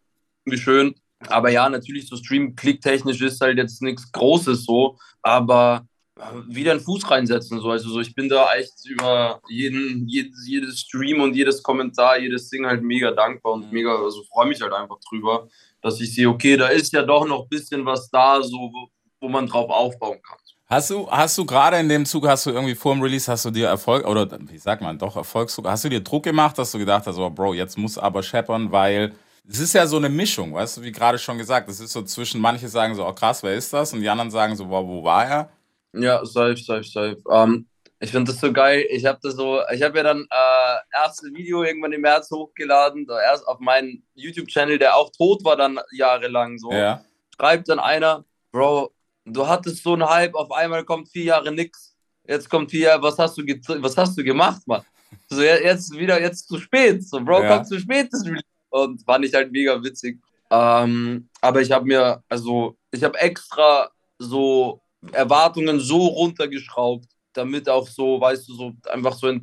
irgendwie 0.45 0.61
schön. 0.61 0.95
Aber 1.27 1.49
ja, 1.49 1.67
natürlich, 1.69 2.07
so 2.07 2.15
Stream-Klick-technisch 2.15 3.21
ist 3.21 3.41
halt 3.41 3.57
jetzt 3.57 3.81
nichts 3.81 4.11
Großes 4.11 4.63
so, 4.63 4.99
aber 5.23 5.87
wieder 6.47 6.71
einen 6.71 6.79
Fuß 6.79 7.09
reinsetzen. 7.09 7.59
So. 7.59 7.69
Also 7.69 7.89
so, 7.89 7.99
ich 7.99 8.13
bin 8.13 8.29
da 8.29 8.53
echt 8.53 8.73
über 8.85 9.41
jeden, 9.49 10.07
jedes, 10.07 10.47
jedes 10.47 10.79
Stream 10.79 11.21
und 11.21 11.35
jedes 11.35 11.63
Kommentar, 11.63 12.19
jedes 12.19 12.49
Ding 12.49 12.65
halt 12.65 12.83
mega 12.83 13.11
dankbar 13.11 13.53
und 13.53 13.71
mega, 13.71 13.95
also 13.95 14.23
freue 14.31 14.47
mich 14.47 14.61
halt 14.61 14.73
einfach 14.73 14.97
drüber, 15.09 15.47
dass 15.81 15.99
ich 15.99 16.13
sehe, 16.13 16.29
okay, 16.29 16.55
da 16.55 16.67
ist 16.67 16.93
ja 16.93 17.01
doch 17.01 17.25
noch 17.27 17.43
ein 17.43 17.49
bisschen 17.49 17.85
was 17.85 18.09
da, 18.09 18.41
so, 18.41 18.57
wo, 18.57 18.87
wo 19.21 19.29
man 19.29 19.47
drauf 19.47 19.69
aufbauen 19.69 20.19
kann. 20.21 20.37
Hast 20.67 20.89
du, 20.89 21.09
hast 21.11 21.37
du 21.37 21.45
gerade 21.45 21.77
in 21.77 21.89
dem 21.89 22.05
Zug, 22.05 22.27
hast 22.27 22.45
du 22.45 22.51
irgendwie 22.51 22.73
vor 22.73 22.93
dem 22.93 23.01
Release, 23.01 23.29
hast 23.31 23.45
du 23.45 23.51
dir 23.51 23.67
Erfolg, 23.67 24.07
oder 24.07 24.27
wie 24.49 24.57
sagt 24.57 24.81
man, 24.81 24.97
doch 24.97 25.15
Erfolgsdruck, 25.15 25.67
hast 25.67 25.83
du 25.83 25.89
dir 25.89 26.01
Druck 26.01 26.23
gemacht, 26.23 26.57
dass 26.57 26.71
du 26.71 26.79
gedacht 26.79 27.05
hast, 27.05 27.17
oh 27.17 27.29
Bro, 27.29 27.53
jetzt 27.53 27.77
muss 27.77 27.97
aber 27.97 28.23
scheppern, 28.23 28.71
weil 28.71 29.13
es 29.47 29.59
ist 29.59 29.73
ja 29.73 29.85
so 29.85 29.97
eine 29.97 30.09
Mischung, 30.09 30.53
weißt 30.53 30.77
du, 30.77 30.83
wie 30.83 30.91
gerade 30.91 31.19
schon 31.19 31.37
gesagt, 31.37 31.69
es 31.69 31.79
ist 31.79 31.91
so 31.91 32.01
zwischen, 32.03 32.39
manche 32.39 32.69
sagen 32.69 32.95
so, 32.95 33.05
oh 33.05 33.13
krass, 33.13 33.43
wer 33.43 33.53
ist 33.53 33.73
das? 33.73 33.93
Und 33.93 34.01
die 34.01 34.09
anderen 34.09 34.31
sagen 34.31 34.55
so, 34.55 34.69
wow, 34.69 34.87
wo 34.87 35.03
war 35.03 35.25
er? 35.25 35.49
Ja, 35.93 36.25
safe, 36.25 36.57
safe, 36.57 36.83
safe. 36.83 37.17
Ähm, 37.29 37.67
ich 37.99 38.11
finde 38.11 38.31
das 38.31 38.41
so 38.41 38.51
geil. 38.51 38.85
Ich 38.89 39.05
habe 39.05 39.19
das 39.21 39.35
so, 39.35 39.61
ich 39.71 39.81
habe 39.81 39.97
ja 39.97 40.03
dann 40.03 40.27
äh, 40.29 40.75
erstes 40.93 41.33
Video 41.33 41.63
irgendwann 41.63 41.93
im 41.93 42.01
März 42.01 42.29
hochgeladen, 42.31 43.05
da 43.05 43.21
erst 43.21 43.47
auf 43.47 43.59
meinen 43.59 44.03
YouTube-Channel, 44.15 44.77
der 44.77 44.95
auch 44.97 45.09
tot 45.11 45.43
war 45.45 45.55
dann 45.55 45.79
jahrelang 45.91 46.57
so. 46.57 46.71
Ja. 46.71 47.03
Schreibt 47.35 47.69
dann 47.69 47.79
einer, 47.79 48.25
Bro, 48.51 48.91
du 49.25 49.47
hattest 49.47 49.83
so 49.83 49.93
einen 49.93 50.09
Hype, 50.09 50.35
auf 50.35 50.51
einmal 50.51 50.83
kommt 50.83 51.09
vier 51.09 51.23
Jahre 51.25 51.51
nix. 51.51 51.95
Jetzt 52.27 52.49
kommt 52.49 52.71
vier 52.71 52.87
Jahre, 52.87 53.03
was 53.03 53.17
hast 53.17 53.37
du, 53.37 53.43
was 53.81 53.97
hast 53.97 54.17
du 54.17 54.23
gemacht, 54.23 54.61
Mann? 54.65 54.83
So, 55.29 55.41
jetzt 55.41 55.91
wieder, 55.97 56.21
jetzt 56.21 56.47
zu 56.47 56.57
spät. 56.59 57.07
So, 57.07 57.19
Bro, 57.21 57.43
Ja. 57.43 57.55
kommt 57.55 57.67
zu 57.67 57.79
spät. 57.79 58.09
Und 58.69 59.03
fand 59.05 59.23
ich 59.25 59.33
halt 59.33 59.51
mega 59.51 59.81
witzig. 59.81 60.19
Ähm, 60.49 61.29
aber 61.41 61.61
ich 61.61 61.71
habe 61.71 61.85
mir, 61.85 62.23
also, 62.27 62.75
ich 62.91 63.03
habe 63.03 63.17
extra 63.19 63.89
so 64.19 64.81
Erwartungen 65.11 65.79
so 65.79 66.05
runtergeschraubt, 66.07 67.07
damit 67.33 67.67
auch 67.69 67.87
so, 67.87 68.19
weißt 68.21 68.47
du, 68.47 68.53
so 68.55 68.73
einfach 68.89 69.13
so, 69.15 69.33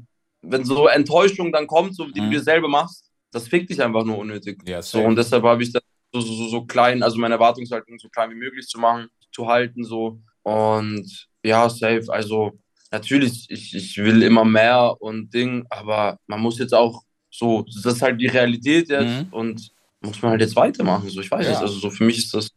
wenn 0.43 0.65
so 0.65 0.87
Enttäuschung 0.89 1.53
dann 1.53 1.67
kommt, 1.67 1.95
so 1.95 2.05
die 2.07 2.21
Mhm. 2.21 2.25
du 2.25 2.31
dir 2.31 2.43
selber 2.43 2.69
machst, 2.69 3.11
das 3.33 3.47
fickt 3.49 3.71
dich 3.71 3.83
einfach 3.83 4.05
nur 4.05 4.19
unnötig. 4.19 4.61
Ja, 4.67 4.81
So, 4.83 5.03
und 5.05 5.17
deshalb 5.17 5.43
habe 5.45 5.63
ich 5.63 5.73
das 5.73 5.83
so, 6.13 6.21
so, 6.21 6.35
so, 6.35 6.49
so 6.49 6.65
klein, 6.65 7.03
also 7.03 7.19
meine 7.19 7.35
Erwartungshaltung 7.35 7.99
so 7.99 8.09
klein 8.09 8.31
wie 8.31 8.35
möglich 8.37 8.67
zu 8.67 8.79
machen, 8.81 9.09
zu 9.33 9.47
halten, 9.47 9.85
so. 9.85 10.21
Und 10.43 11.29
ja, 11.45 11.69
safe. 11.69 12.05
Also, 12.09 12.59
natürlich, 12.91 13.47
ich, 13.51 13.75
ich 13.75 13.97
will 13.99 14.23
immer 14.23 14.45
mehr 14.45 14.97
und 15.01 15.33
Ding, 15.33 15.65
aber 15.71 16.19
man 16.27 16.41
muss 16.41 16.59
jetzt 16.59 16.75
auch 16.75 17.03
so, 17.31 17.63
das 17.63 17.95
ist 17.95 18.03
halt 18.03 18.21
die 18.21 18.27
Realität 18.27 18.89
jetzt 18.89 19.23
Mhm. 19.27 19.29
und 19.33 19.71
muss 20.01 20.21
man 20.23 20.33
halt 20.33 20.41
jetzt 20.41 20.57
weitermachen. 20.57 21.09
So, 21.11 21.21
ich 21.21 21.31
weiß 21.31 21.47
Ja. 21.47 21.53
es. 21.53 21.59
Also, 21.59 21.79
so 21.79 21.91
für 21.91 22.05
mich 22.05 22.19
ist 22.19 22.35
das 22.35 22.51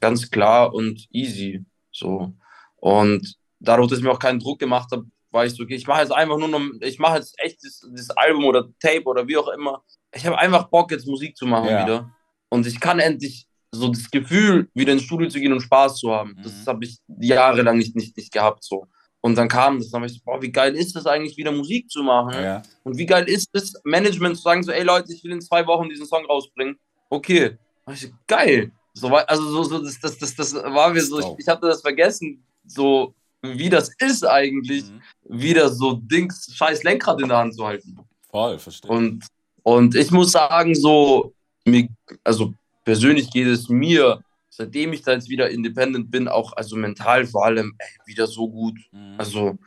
ganz 0.00 0.30
klar 0.30 0.74
und 0.74 1.06
easy. 1.10 1.64
So. 1.98 2.32
Und 2.76 3.34
dadurch, 3.60 3.88
dass 3.88 3.98
ich 3.98 4.04
mir 4.04 4.12
auch 4.12 4.18
keinen 4.18 4.38
Druck 4.40 4.58
gemacht 4.58 4.88
habe, 4.92 5.04
war 5.30 5.44
ich 5.44 5.52
so, 5.54 5.62
okay, 5.64 5.74
ich 5.74 5.86
mache 5.86 6.00
jetzt 6.00 6.12
einfach 6.12 6.38
nur 6.38 6.48
noch, 6.48 6.60
ich 6.80 6.98
mache 6.98 7.16
jetzt 7.18 7.34
echt 7.38 7.58
das, 7.62 7.86
das 7.94 8.10
Album 8.10 8.44
oder 8.44 8.66
Tape 8.80 9.04
oder 9.04 9.26
wie 9.28 9.36
auch 9.36 9.48
immer. 9.48 9.82
Ich 10.14 10.24
habe 10.26 10.38
einfach 10.38 10.68
Bock, 10.68 10.90
jetzt 10.90 11.06
Musik 11.06 11.36
zu 11.36 11.44
machen 11.46 11.68
Ja. 11.68 11.82
wieder. 11.84 12.10
Und 12.48 12.66
ich 12.66 12.80
kann 12.80 12.98
endlich 12.98 13.46
so 13.70 13.88
das 13.88 14.10
Gefühl, 14.10 14.70
wieder 14.72 14.92
ins 14.94 15.02
Studio 15.02 15.28
zu 15.28 15.38
gehen 15.38 15.52
und 15.52 15.60
Spaß 15.60 15.96
zu 15.98 16.10
haben. 16.10 16.34
Das 16.42 16.52
Mhm. 16.62 16.66
habe 16.66 16.84
ich 16.86 16.98
jahrelang 17.20 17.76
nicht, 17.76 17.94
nicht, 17.94 18.16
nicht 18.16 18.32
gehabt. 18.32 18.64
So. 18.64 18.86
Und 19.20 19.36
dann 19.36 19.48
kam 19.48 19.78
das, 19.78 19.90
dann 19.90 20.00
war 20.00 20.06
ich 20.06 20.14
so, 20.14 20.20
boah, 20.24 20.40
wie 20.40 20.50
geil 20.50 20.74
ist 20.74 20.96
das 20.96 21.04
eigentlich, 21.04 21.36
wieder 21.36 21.52
Musik 21.52 21.90
zu 21.90 22.02
machen? 22.02 22.32
Ja. 22.42 22.62
Und 22.84 22.96
wie 22.96 23.04
geil 23.04 23.28
ist 23.28 23.50
es, 23.52 23.74
Management 23.84 24.36
zu 24.36 24.42
sagen, 24.42 24.62
so, 24.62 24.72
ey 24.72 24.84
Leute, 24.84 25.12
ich 25.12 25.22
will 25.24 25.32
in 25.32 25.42
zwei 25.42 25.66
Wochen 25.66 25.90
diesen 25.90 26.06
Song 26.06 26.24
rausbringen. 26.24 26.78
Okay. 27.10 27.58
Ich 27.92 28.00
so, 28.02 28.08
geil. 28.26 28.70
So, 28.98 29.08
also 29.08 29.42
so, 29.50 29.62
so 29.64 29.78
das, 29.82 30.00
das, 30.00 30.18
das, 30.18 30.34
das 30.34 30.54
war 30.54 30.90
mir 30.90 31.02
so, 31.02 31.20
ich, 31.20 31.26
ich 31.38 31.48
hatte 31.48 31.66
das 31.66 31.80
vergessen, 31.80 32.42
so 32.66 33.14
wie 33.42 33.68
das 33.68 33.90
ist 33.98 34.26
eigentlich, 34.26 34.84
Mhm. 34.90 35.00
wieder 35.40 35.68
so 35.68 35.92
Dings, 35.94 36.50
scheiß 36.54 36.82
Lenkrad 36.82 37.20
in 37.20 37.28
der 37.28 37.38
Hand 37.38 37.54
zu 37.54 37.64
halten. 37.64 37.98
Voll, 38.30 38.58
verstehe. 38.58 38.90
Und, 38.90 39.24
und 39.62 39.94
ich 39.94 40.10
muss 40.10 40.32
sagen, 40.32 40.74
so, 40.74 41.32
mir, 41.64 41.88
also 42.24 42.52
persönlich 42.84 43.30
geht 43.30 43.46
es 43.46 43.68
mir, 43.68 44.22
seitdem 44.50 44.92
ich 44.92 45.02
da 45.02 45.12
jetzt 45.12 45.28
wieder 45.28 45.48
independent 45.50 46.10
bin, 46.10 46.26
auch 46.26 46.52
also 46.54 46.74
mental 46.76 47.26
vor 47.26 47.44
allem 47.44 47.74
ey, 47.78 47.86
wieder 48.06 48.26
so 48.26 48.48
gut. 48.48 48.78
Mhm. 48.90 49.14
Also 49.18 49.58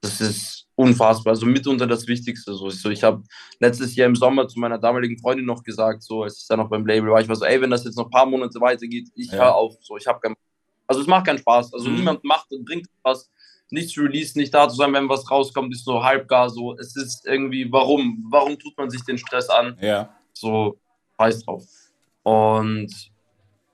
das 0.00 0.20
ist 0.20 0.66
unfassbar. 0.76 1.32
Also 1.32 1.46
mitunter 1.46 1.86
das 1.86 2.06
Wichtigste. 2.06 2.54
So, 2.54 2.70
so 2.70 2.88
ich 2.90 3.02
habe 3.02 3.22
letztes 3.58 3.94
Jahr 3.96 4.06
im 4.08 4.16
Sommer 4.16 4.48
zu 4.48 4.58
meiner 4.58 4.78
damaligen 4.78 5.18
Freundin 5.18 5.44
noch 5.46 5.62
gesagt, 5.62 6.02
so 6.02 6.22
als 6.22 6.40
ich 6.40 6.46
dann 6.48 6.58
noch 6.58 6.70
beim 6.70 6.86
Label 6.86 7.10
war, 7.10 7.20
ich 7.20 7.28
war 7.28 7.36
so, 7.36 7.44
ey, 7.44 7.60
wenn 7.60 7.70
das 7.70 7.84
jetzt 7.84 7.96
noch 7.96 8.06
ein 8.06 8.10
paar 8.10 8.26
Monate 8.26 8.60
weitergeht, 8.60 9.08
ich 9.14 9.30
Ja. 9.30 9.38
höre 9.44 9.54
auf. 9.54 9.76
So, 9.82 9.96
ich 9.96 10.06
habe 10.06 10.20
keinen. 10.20 10.36
Also 10.86 11.02
es 11.02 11.06
macht 11.06 11.26
keinen 11.26 11.38
Spaß. 11.38 11.72
Also 11.74 11.88
Mhm. 11.90 11.96
niemand 11.96 12.24
macht 12.24 12.50
und 12.52 12.64
bringt 12.64 12.86
was. 13.02 13.30
Nicht 13.72 13.90
zu 13.90 14.00
releasen, 14.00 14.40
nicht 14.40 14.52
da 14.52 14.68
zu 14.68 14.74
sein, 14.76 14.92
wenn 14.92 15.08
was 15.08 15.30
rauskommt, 15.30 15.72
ist 15.72 15.84
so 15.84 16.02
halbgar 16.02 16.50
so. 16.50 16.76
Es 16.76 16.96
ist 16.96 17.24
irgendwie, 17.26 17.70
warum? 17.70 18.26
Warum 18.30 18.58
tut 18.58 18.76
man 18.76 18.90
sich 18.90 19.02
den 19.04 19.18
Stress 19.18 19.48
an? 19.48 19.76
Ja. 19.80 20.14
so 20.32 20.78
scheiß 21.18 21.44
drauf. 21.44 21.64
Und 22.22 22.88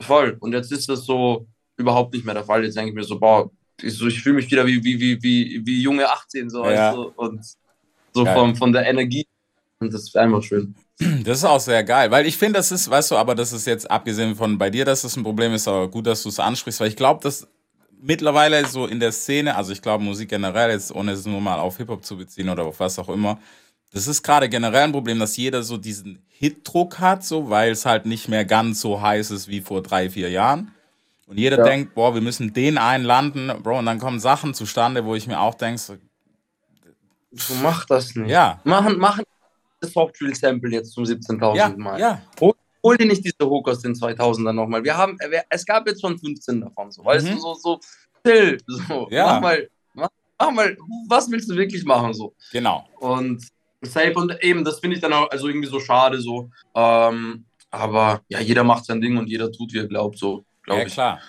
voll. 0.01 0.37
Und 0.41 0.53
jetzt 0.53 0.73
ist 0.73 0.89
das 0.89 1.05
so 1.05 1.47
überhaupt 1.77 2.13
nicht 2.13 2.25
mehr 2.25 2.35
der 2.35 2.45
Fall. 2.45 2.65
Jetzt 2.65 2.77
denke 2.77 2.91
ich 2.91 2.95
mir 2.97 3.05
so, 3.05 3.19
boah, 3.21 3.51
ich, 3.83 3.95
so, 3.95 4.07
ich 4.07 4.23
fühle 4.23 4.37
mich 4.37 4.51
wieder 4.51 4.67
wie, 4.67 4.83
wie, 4.83 5.01
wie, 5.01 5.23
wie, 5.23 5.63
wie 5.65 5.83
junge 5.83 6.09
18, 6.09 6.51
so, 6.51 6.65
Ja. 6.67 6.95
du? 6.95 7.13
Und 7.17 7.45
so 8.15 8.25
von, 8.25 8.57
von 8.57 8.73
der 8.73 8.87
Energie. 8.87 9.27
Und 9.79 9.93
das 9.93 10.05
ist 10.05 10.17
einfach 10.17 10.43
schön. 10.43 10.75
Das 11.25 11.39
ist 11.39 11.45
auch 11.45 11.61
sehr 11.61 11.85
geil, 11.85 12.11
weil 12.11 12.25
ich 12.27 12.39
finde, 12.39 12.59
das 12.59 12.73
ist, 12.73 12.89
weißt 12.89 13.11
du, 13.11 13.17
aber 13.17 13.35
das 13.35 13.53
ist 13.53 13.67
jetzt 13.67 13.91
abgesehen 13.91 14.35
von 14.35 14.57
bei 14.57 14.71
dir, 14.71 14.87
dass 14.87 15.03
das 15.03 15.17
ein 15.17 15.23
Problem 15.23 15.53
ist, 15.53 15.69
aber 15.69 15.91
gut, 15.91 16.07
dass 16.07 16.23
du 16.23 16.31
es 16.31 16.41
ansprichst, 16.41 16.81
weil 16.81 16.89
ich 16.89 16.97
glaube, 16.97 17.23
dass 17.23 17.47
mittlerweile 18.01 18.65
so 18.67 18.87
in 18.87 18.99
der 19.01 19.13
Szene, 19.13 19.55
also 19.57 19.73
ich 19.73 19.83
glaube 19.83 20.03
Musik 20.03 20.31
generell, 20.31 20.71
jetzt 20.71 20.95
ohne 20.95 21.13
es 21.13 21.27
nur 21.27 21.43
mal 21.43 21.59
auf 21.59 21.77
Hip-Hop 21.77 22.03
zu 22.03 22.17
beziehen 22.17 22.49
oder 22.49 22.65
auf 22.65 22.81
was 22.81 22.99
auch 22.99 23.11
immer, 23.11 23.39
das 23.93 24.07
ist 24.07 24.23
gerade 24.23 24.49
generell 24.49 24.85
ein 24.85 24.93
Problem, 24.93 25.19
dass 25.19 25.37
jeder 25.37 25.63
so 25.63 25.77
diesen 25.77 26.23
Hit-Druck 26.29 26.99
hat, 26.99 27.25
so, 27.25 27.51
weil 27.51 27.73
es 27.73 27.85
halt 27.85 28.07
nicht 28.07 28.29
mehr 28.29 28.47
ganz 28.47 28.81
so 28.81 29.01
heiß 29.01 29.31
ist 29.31 29.49
wie 29.49 29.61
vor 29.61 29.83
drei, 29.83 30.09
vier 30.09 30.31
Jahren. 30.31 30.73
Und 31.27 31.39
jeder 31.39 31.59
Ja. 31.59 31.65
denkt, 31.65 31.95
boah, 31.95 32.15
wir 32.15 32.21
müssen 32.21 32.53
den 32.53 32.79
einen 32.79 33.05
landen, 33.05 33.53
Bro, 33.63 33.81
und 33.81 33.87
dann 33.87 33.99
kommen 33.99 34.21
Sachen 34.21 34.55
zustande, 34.55 35.05
wo 35.05 35.15
ich 35.15 35.27
mir 35.27 35.41
auch 35.41 35.55
denke, 35.55 35.79
so, 35.79 35.97
So 37.33 37.55
mach 37.55 37.85
das 37.87 38.15
nicht. 38.15 38.31
ja, 38.31 38.61
Machen, 38.65 38.99
machen 38.99 39.25
das 39.81 39.93
Software-Sample 39.93 40.71
jetzt 40.71 40.93
zum 40.93 41.05
17.000 41.05 41.57
ja, 41.57 41.69
Mal. 41.77 42.01
ja, 42.01 42.23
Hol 42.83 42.97
dir 42.97 43.07
nicht 43.07 43.25
diese 43.25 43.35
Hook 43.51 43.69
aus 43.69 43.81
den 43.81 43.95
2000ern 43.95 44.53
nochmal. 44.53 44.85
Wir 44.85 44.97
haben, 44.97 45.19
äh, 45.19 45.43
es 45.51 45.67
gab 45.67 45.89
jetzt 45.89 46.01
schon 46.01 46.17
15 46.17 46.61
davon, 46.61 46.93
so, 46.93 47.05
weißt 47.05 47.27
Mhm. 47.27 47.33
du, 47.33 47.39
so, 47.41 47.55
so, 47.55 47.81
chill, 48.25 48.59
so, 48.69 49.09
Ja. 49.11 49.27
mach 49.27 49.41
mal, 49.41 49.69
mach, 49.93 50.09
mach 50.39 50.51
mal, 50.53 50.77
was 51.09 51.29
willst 51.29 51.51
du 51.51 51.57
wirklich 51.57 51.85
machen, 51.85 52.15
so. 52.15 52.33
genau. 52.53 52.89
Und 53.01 53.45
safe 53.83 54.15
und 54.15 54.41
eben, 54.43 54.65
das 54.65 54.79
finde 54.79 54.95
ich 54.97 55.03
dann 55.03 55.13
auch 55.13 55.29
also 55.31 55.49
irgendwie 55.49 55.67
so 55.69 55.81
schade 55.81 56.21
so. 56.21 56.49
Ähm, 56.77 57.45
aber 57.73 58.21
ja, 58.29 58.39
jeder 58.39 58.63
macht 58.63 58.85
sein 58.85 59.01
Ding 59.01 59.17
und 59.17 59.27
jeder 59.29 59.51
tut, 59.51 59.73
wie 59.73 59.79
er 59.79 59.89
glaubt, 59.89 60.17
so, 60.19 60.45
glaube 60.67 60.83
Ja, 60.83 60.85
ich. 60.89 60.95
klar. 60.95 61.23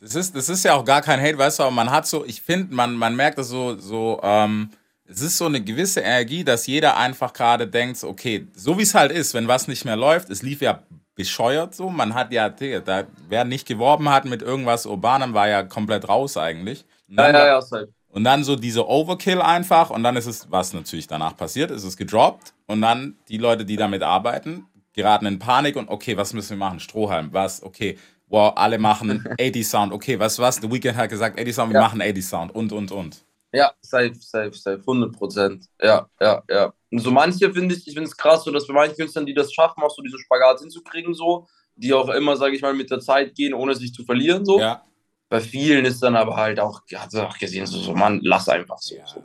Das 0.00 0.14
ist, 0.14 0.36
das 0.36 0.48
ist 0.48 0.64
ja 0.64 0.74
auch 0.74 0.84
gar 0.84 1.02
kein 1.02 1.20
Hate, 1.20 1.38
weißt 1.38 1.58
du, 1.58 1.62
aber 1.64 1.72
man 1.72 1.90
hat 1.90 2.06
so, 2.06 2.24
ich 2.24 2.42
finde, 2.42 2.74
man, 2.74 2.94
man 2.96 3.16
merkt 3.16 3.38
das 3.38 3.48
so, 3.48 3.78
so, 3.78 4.20
ähm, 4.22 4.70
es 5.06 5.20
ist 5.20 5.38
so 5.38 5.46
eine 5.46 5.62
gewisse 5.62 6.00
Energie, 6.00 6.44
dass 6.44 6.66
jeder 6.66 6.96
einfach 6.96 7.32
gerade 7.32 7.66
denkt, 7.66 8.02
okay, 8.04 8.46
so 8.54 8.78
wie 8.78 8.82
es 8.82 8.94
halt 8.94 9.12
ist, 9.12 9.34
wenn 9.34 9.48
was 9.48 9.68
nicht 9.68 9.84
mehr 9.84 9.96
läuft, 9.96 10.30
es 10.30 10.42
lief 10.42 10.60
ja 10.60 10.82
bescheuert 11.14 11.74
so, 11.74 11.90
man 11.90 12.14
hat 12.14 12.32
ja, 12.32 12.48
da, 12.50 13.04
wer 13.28 13.44
nicht 13.44 13.66
geworben 13.66 14.08
hat 14.08 14.24
mit 14.24 14.42
irgendwas 14.42 14.84
Urbanem, 14.86 15.32
war 15.34 15.48
ja 15.48 15.62
komplett 15.62 16.08
raus 16.08 16.36
eigentlich. 16.36 16.84
Und 17.08 17.16
Ja, 17.16 17.28
dann, 17.32 17.32
ja, 17.32 17.46
ja, 17.46 17.62
safe. 17.62 17.92
und 18.08 18.24
dann 18.24 18.44
so 18.44 18.56
diese 18.56 18.88
Overkill 18.88 19.40
einfach 19.42 19.90
und 19.90 20.02
dann 20.02 20.16
ist 20.16 20.26
es, 20.26 20.50
was 20.50 20.72
natürlich 20.72 21.06
danach 21.08 21.36
passiert, 21.36 21.70
ist 21.70 21.84
es 21.84 21.96
gedroppt 21.96 22.54
und 22.66 22.80
dann 22.80 23.16
die 23.28 23.38
Leute, 23.38 23.64
die 23.64 23.76
damit 23.76 24.02
arbeiten, 24.02 24.66
geraten 24.92 25.26
in 25.26 25.38
Panik 25.40 25.74
und 25.76 25.88
okay, 25.88 26.16
was 26.16 26.32
müssen 26.32 26.50
wir 26.50 26.56
machen? 26.58 26.78
Strohhalm, 26.78 27.30
was? 27.32 27.62
Okay, 27.62 27.98
wow, 28.34 28.52
alle 28.56 28.78
machen 28.78 29.24
80 29.40 29.66
Sound, 29.68 29.92
okay, 29.92 30.18
was, 30.18 30.38
was? 30.38 30.56
The 30.56 30.70
Weeknd 30.70 30.96
hat 30.96 31.08
gesagt 31.10 31.38
80 31.38 31.54
Sound, 31.54 31.72
wir 31.72 31.80
Ja. 31.80 31.86
machen 31.86 32.02
80 32.02 32.26
Sound 32.26 32.54
und, 32.54 32.72
und, 32.72 32.90
und. 32.90 33.24
Ja, 33.52 33.72
safe, 33.80 34.14
safe, 34.18 34.52
safe, 34.52 34.80
100 34.80 35.12
Prozent. 35.12 35.66
Ja, 35.80 36.08
ja, 36.20 36.42
ja. 36.50 36.72
Und 36.90 36.98
so 36.98 37.10
manche 37.12 37.52
finde 37.52 37.74
ich, 37.74 37.86
ich 37.86 37.94
finde 37.94 38.08
es 38.08 38.16
krass, 38.16 38.42
so 38.42 38.50
dass 38.50 38.66
bei 38.66 38.74
manchen 38.74 38.96
Künstlern, 38.96 39.26
die 39.26 39.34
das 39.34 39.52
schaffen, 39.52 39.82
auch 39.82 39.90
so 39.90 40.02
diesen 40.02 40.18
Spagat 40.18 40.58
hinzukriegen, 40.60 41.14
so, 41.14 41.46
die 41.76 41.92
auch 41.92 42.08
immer, 42.08 42.36
sage 42.36 42.56
ich 42.56 42.62
mal, 42.62 42.74
mit 42.74 42.90
der 42.90 42.98
Zeit 43.00 43.34
gehen, 43.36 43.54
ohne 43.54 43.74
sich 43.76 43.94
zu 43.94 44.04
verlieren, 44.04 44.44
so. 44.44 44.58
Ja, 44.58 44.82
Bei 45.28 45.40
vielen 45.40 45.84
ist 45.84 46.02
dann 46.02 46.16
aber 46.16 46.36
halt 46.36 46.58
auch, 46.58 46.80
hat 46.94 47.12
sie 47.12 47.24
auch 47.24 47.38
gesehen, 47.38 47.66
so, 47.66 47.78
so, 47.78 47.94
Mann, 47.94 48.18
lass 48.22 48.48
einfach 48.48 48.78
so. 48.78 48.96
Ja. 48.96 49.06
so 49.06 49.20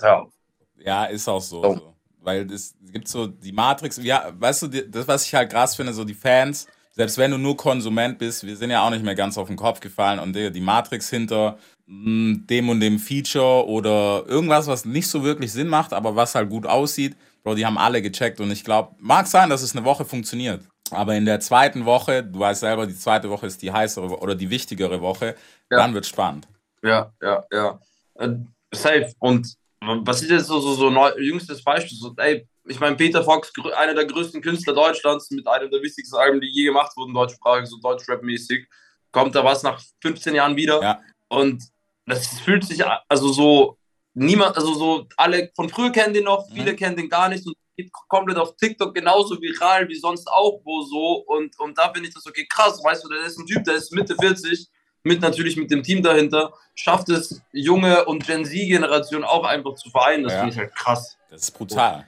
ja, 0.78 1.06
ist 1.06 1.28
auch 1.28 1.42
so. 1.42 1.64
Oh. 1.64 1.76
so. 1.76 1.94
Weil 2.22 2.52
es 2.52 2.76
gibt 2.92 3.08
so 3.08 3.28
die 3.28 3.52
Matrix, 3.52 3.98
ja, 3.98 4.32
weißt 4.38 4.64
du, 4.64 4.68
das, 4.68 5.08
was 5.08 5.26
ich 5.26 5.34
halt 5.34 5.52
krass 5.52 5.76
finde, 5.76 5.94
so 5.94 6.04
die 6.04 6.14
Fans, 6.14 6.68
selbst 7.00 7.18
wenn 7.18 7.32
du 7.32 7.38
nur 7.38 7.56
Konsument 7.56 8.18
bist, 8.20 8.46
wir 8.46 8.58
sind 8.58 8.72
ja 8.72 8.86
auch 8.86 8.90
nicht 8.90 9.06
mehr 9.06 9.16
ganz 9.16 9.38
auf 9.38 9.48
den 9.48 9.56
Kopf 9.56 9.80
gefallen 9.80 10.20
und 10.20 10.36
die, 10.36 10.52
die 10.52 10.60
Matrix 10.60 11.10
hinter 11.10 11.58
mh, 11.88 12.42
dem 12.50 12.68
und 12.68 12.82
dem 12.82 13.00
Feature 13.00 13.66
oder 13.70 14.26
irgendwas, 14.28 14.68
was 14.68 14.84
nicht 14.84 15.08
so 15.08 15.24
wirklich 15.24 15.54
Sinn 15.54 15.70
macht, 15.70 15.94
aber 15.94 16.18
was 16.18 16.36
halt 16.36 16.50
gut 16.50 16.66
aussieht, 16.66 17.16
Bro, 17.42 17.56
die 17.56 17.66
haben 17.66 17.78
alle 17.78 18.02
gecheckt 18.02 18.42
und 18.42 18.52
ich 18.52 18.66
glaube, 18.66 18.96
mag 19.00 19.28
sein, 19.28 19.50
dass 19.50 19.62
es 19.62 19.74
eine 19.74 19.86
Woche 19.86 20.04
funktioniert. 20.04 20.62
Aber 20.92 21.16
in 21.16 21.24
der 21.24 21.40
zweiten 21.40 21.86
Woche, 21.86 22.22
du 22.22 22.38
weißt 22.40 22.60
selber, 22.60 22.86
die 22.86 22.98
zweite 22.98 23.30
Woche 23.30 23.48
ist 23.48 23.62
die 23.62 23.72
heißere 23.72 24.20
oder 24.20 24.36
die 24.36 24.50
wichtigere 24.50 25.00
Woche, 25.00 25.36
Ja. 25.72 25.78
dann 25.78 25.94
wird 25.94 26.06
spannend. 26.06 26.50
Ja, 26.84 27.14
ja, 27.22 27.46
ja. 27.54 27.80
Äh, 28.16 28.32
safe. 28.74 29.14
Und 29.20 29.56
was 29.80 30.22
ist 30.22 30.32
jetzt 30.32 30.48
so, 30.48 30.60
so, 30.60 30.74
so 30.74 30.90
neu, 30.90 31.12
jüngstes 31.18 31.64
Beispiel? 31.64 31.98
So, 31.98 32.14
ey, 32.18 32.46
ich 32.70 32.80
meine, 32.80 32.96
Peter 32.96 33.24
Fox, 33.24 33.52
einer 33.76 33.94
der 33.94 34.06
größten 34.06 34.42
Künstler 34.42 34.74
Deutschlands, 34.74 35.30
mit 35.32 35.48
einem 35.48 35.70
der 35.72 35.82
wichtigsten 35.82 36.16
Alben, 36.16 36.40
die 36.40 36.48
je 36.52 36.66
gemacht 36.66 36.96
wurden, 36.96 37.14
deutschsprachig, 37.14 37.68
so 37.68 37.78
Deutschrap-mäßig, 37.78 38.66
kommt 39.12 39.36
da 39.36 39.44
was 39.44 39.64
nach 39.64 39.82
15 40.02 40.36
Jahren 40.36 40.56
wieder. 40.56 40.82
Ja. 40.82 41.02
Und 41.28 41.64
das 42.06 42.40
fühlt 42.40 42.64
sich 42.64 42.84
also 43.08 43.30
so, 43.34 43.78
niemand, 44.14 44.56
also 44.58 44.74
so, 44.74 45.08
alle 45.18 45.52
von 45.56 45.70
früher 45.70 45.92
kennen 45.92 46.14
den 46.14 46.26
noch, 46.26 46.48
viele 46.54 46.74
Mhm. 46.74 46.78
kennen 46.78 46.96
den 46.96 47.10
gar 47.10 47.30
nicht 47.30 47.46
und 47.46 47.56
geht 47.76 47.92
komplett 48.08 48.38
auf 48.38 48.56
TikTok 48.56 48.94
genauso 48.94 49.40
viral 49.42 49.88
wie 49.88 49.96
sonst 50.00 50.28
auch 50.28 50.60
wo 50.64 50.82
so. 50.84 51.24
Und, 51.28 51.58
und 51.60 51.78
da 51.78 51.92
finde 51.94 52.10
ich 52.10 52.14
das 52.14 52.26
okay, 52.28 52.46
krass, 52.50 52.84
weißt 52.84 53.04
du, 53.04 53.10
der 53.10 53.22
ist 53.26 53.38
ein 53.40 53.46
Typ, 53.46 53.64
der 53.64 53.76
ist 53.76 53.92
Mitte 53.94 54.16
40, 54.16 54.68
mit 55.04 55.22
natürlich 55.22 55.56
mit 55.56 55.72
dem 55.72 55.82
Team 55.82 56.04
dahinter, 56.04 56.54
schafft 56.76 57.10
es, 57.10 57.42
junge 57.54 58.06
und 58.06 58.26
Gen 58.28 58.44
Z-Generation 58.46 59.24
auch 59.24 59.46
einfach 59.46 59.76
zu 59.76 59.90
vereinen. 59.90 60.24
Das 60.24 60.34
Ja. 60.34 60.40
finde 60.40 60.54
ich 60.54 60.60
halt 60.60 60.76
krass. 60.76 61.18
Das 61.30 61.44
ist 61.44 61.52
brutal. 61.52 62.06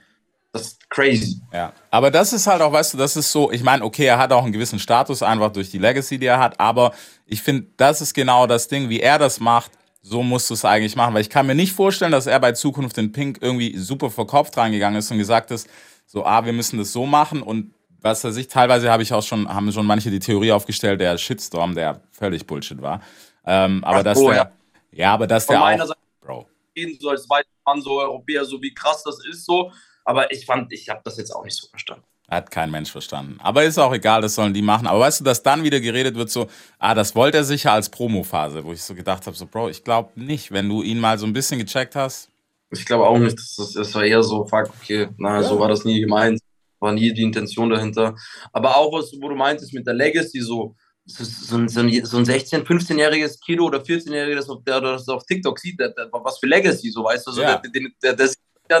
Das 0.52 0.62
ist 0.62 0.90
crazy. 0.90 1.40
Ja, 1.50 1.72
aber 1.90 2.10
das 2.10 2.34
ist 2.34 2.46
halt 2.46 2.60
auch, 2.60 2.72
weißt 2.72 2.92
du, 2.92 2.98
das 2.98 3.16
ist 3.16 3.32
so, 3.32 3.50
ich 3.50 3.62
meine, 3.62 3.82
okay, 3.82 4.04
er 4.04 4.18
hat 4.18 4.32
auch 4.32 4.44
einen 4.44 4.52
gewissen 4.52 4.78
Status, 4.78 5.22
einfach 5.22 5.50
durch 5.50 5.70
die 5.70 5.78
Legacy, 5.78 6.18
die 6.18 6.26
er 6.26 6.38
hat, 6.38 6.60
aber 6.60 6.92
ich 7.24 7.42
finde, 7.42 7.68
das 7.78 8.02
ist 8.02 8.12
genau 8.12 8.46
das 8.46 8.68
Ding, 8.68 8.90
wie 8.90 9.00
er 9.00 9.18
das 9.18 9.40
macht, 9.40 9.70
so 10.02 10.22
musst 10.22 10.50
du 10.50 10.54
es 10.54 10.66
eigentlich 10.66 10.94
machen, 10.94 11.14
weil 11.14 11.22
ich 11.22 11.30
kann 11.30 11.46
mir 11.46 11.54
nicht 11.54 11.72
vorstellen, 11.72 12.12
dass 12.12 12.26
er 12.26 12.38
bei 12.38 12.52
Zukunft 12.52 12.98
in 12.98 13.12
Pink 13.12 13.38
irgendwie 13.40 13.78
super 13.78 14.10
verkopft 14.10 14.56
reingegangen 14.58 14.98
ist 14.98 15.10
und 15.10 15.16
gesagt 15.16 15.50
ist, 15.50 15.70
so, 16.06 16.26
ah, 16.26 16.44
wir 16.44 16.52
müssen 16.52 16.78
das 16.78 16.92
so 16.92 17.06
machen 17.06 17.42
und 17.42 17.72
was 18.02 18.22
weiß 18.22 18.36
ich, 18.36 18.48
teilweise 18.48 18.90
habe 18.90 19.02
ich 19.02 19.14
auch 19.14 19.22
schon, 19.22 19.48
haben 19.48 19.72
schon 19.72 19.86
manche 19.86 20.10
die 20.10 20.18
Theorie 20.18 20.52
aufgestellt, 20.52 21.00
der 21.00 21.16
Shitstorm, 21.16 21.74
der 21.74 22.02
völlig 22.10 22.46
Bullshit 22.46 22.82
war, 22.82 23.00
ähm, 23.46 23.82
aber 23.84 24.00
Ach 24.00 24.02
dass 24.02 24.18
so, 24.18 24.28
der, 24.28 24.36
ja. 24.36 24.52
ja. 24.90 25.14
aber 25.14 25.26
dass 25.26 25.46
Von 25.46 25.54
der 25.54 25.64
auch, 25.64 25.86
Seite 25.86 26.00
Bro, 26.20 26.46
reden, 26.76 26.98
so 27.00 27.08
als 27.08 27.30
weißer 27.30 27.48
Mann, 27.64 27.80
so 27.80 27.98
Europäer, 28.00 28.44
so 28.44 28.60
wie 28.60 28.74
krass 28.74 29.02
das 29.02 29.16
ist, 29.30 29.46
so. 29.46 29.72
Aber 30.04 30.30
ich 30.32 30.46
fand, 30.46 30.72
ich 30.72 30.88
habe 30.88 31.00
das 31.04 31.16
jetzt 31.16 31.30
auch 31.34 31.44
nicht 31.44 31.56
so 31.56 31.68
verstanden. 31.68 32.04
Hat 32.28 32.50
kein 32.50 32.70
Mensch 32.70 32.90
verstanden. 32.90 33.38
Aber 33.42 33.62
ist 33.64 33.78
auch 33.78 33.92
egal, 33.92 34.22
das 34.22 34.34
sollen 34.36 34.54
die 34.54 34.62
machen. 34.62 34.86
Aber 34.86 35.00
weißt 35.00 35.20
du, 35.20 35.24
dass 35.24 35.42
dann 35.42 35.64
wieder 35.64 35.80
geredet 35.80 36.14
wird, 36.16 36.30
so, 36.30 36.48
ah, 36.78 36.94
das 36.94 37.14
wollte 37.14 37.36
er 37.38 37.44
sicher 37.44 37.72
als 37.72 37.88
Promophase, 37.90 38.64
wo 38.64 38.72
ich 38.72 38.82
so 38.82 38.94
gedacht 38.94 39.26
habe, 39.26 39.36
so, 39.36 39.46
Bro, 39.46 39.68
ich 39.68 39.84
glaube 39.84 40.10
nicht, 40.14 40.50
wenn 40.50 40.68
du 40.68 40.82
ihn 40.82 40.98
mal 40.98 41.18
so 41.18 41.26
ein 41.26 41.32
bisschen 41.32 41.58
gecheckt 41.58 41.94
hast. 41.94 42.28
Ich 42.70 42.86
glaube 42.86 43.06
auch 43.06 43.18
nicht, 43.18 43.36
das, 43.38 43.72
das 43.74 43.94
war 43.94 44.04
eher 44.04 44.22
so, 44.22 44.46
fuck, 44.46 44.70
okay, 44.80 45.08
na, 45.18 45.42
Ja. 45.42 45.42
so 45.42 45.58
war 45.60 45.68
das 45.68 45.84
nie 45.84 46.00
gemeint. 46.00 46.40
War 46.80 46.92
nie 46.92 47.12
die 47.12 47.22
Intention 47.22 47.68
dahinter. 47.70 48.16
Aber 48.52 48.76
auch, 48.76 48.92
was, 48.92 49.12
wo 49.20 49.28
du 49.28 49.36
meintest 49.36 49.72
mit 49.74 49.86
der 49.86 49.94
Legacy, 49.94 50.40
so, 50.40 50.74
so, 51.04 51.22
so, 51.24 51.56
ein- 51.58 51.68
so 51.68 51.80
ein 51.80 52.04
so 52.06 52.16
ein 52.16 52.24
16-, 52.24 52.64
15-jähriges 52.64 53.40
Kilo 53.44 53.66
oder 53.66 53.78
14-jähriges, 53.80 54.36
das 54.36 54.48
auf, 54.48 54.64
der, 54.64 54.80
das 54.80 55.06
auf 55.08 55.24
TikTok 55.26 55.58
sieht, 55.58 55.78
der, 55.78 55.90
der, 55.90 56.08
was 56.12 56.38
für 56.38 56.46
Legacy, 56.46 56.90
so, 56.90 57.04
weißt 57.04 57.26
du, 57.26 57.30
so, 57.32 57.42
Ja. 57.42 57.56
der, 57.58 57.70
der, 57.70 57.88
der, 58.02 58.12
der, 58.14 58.30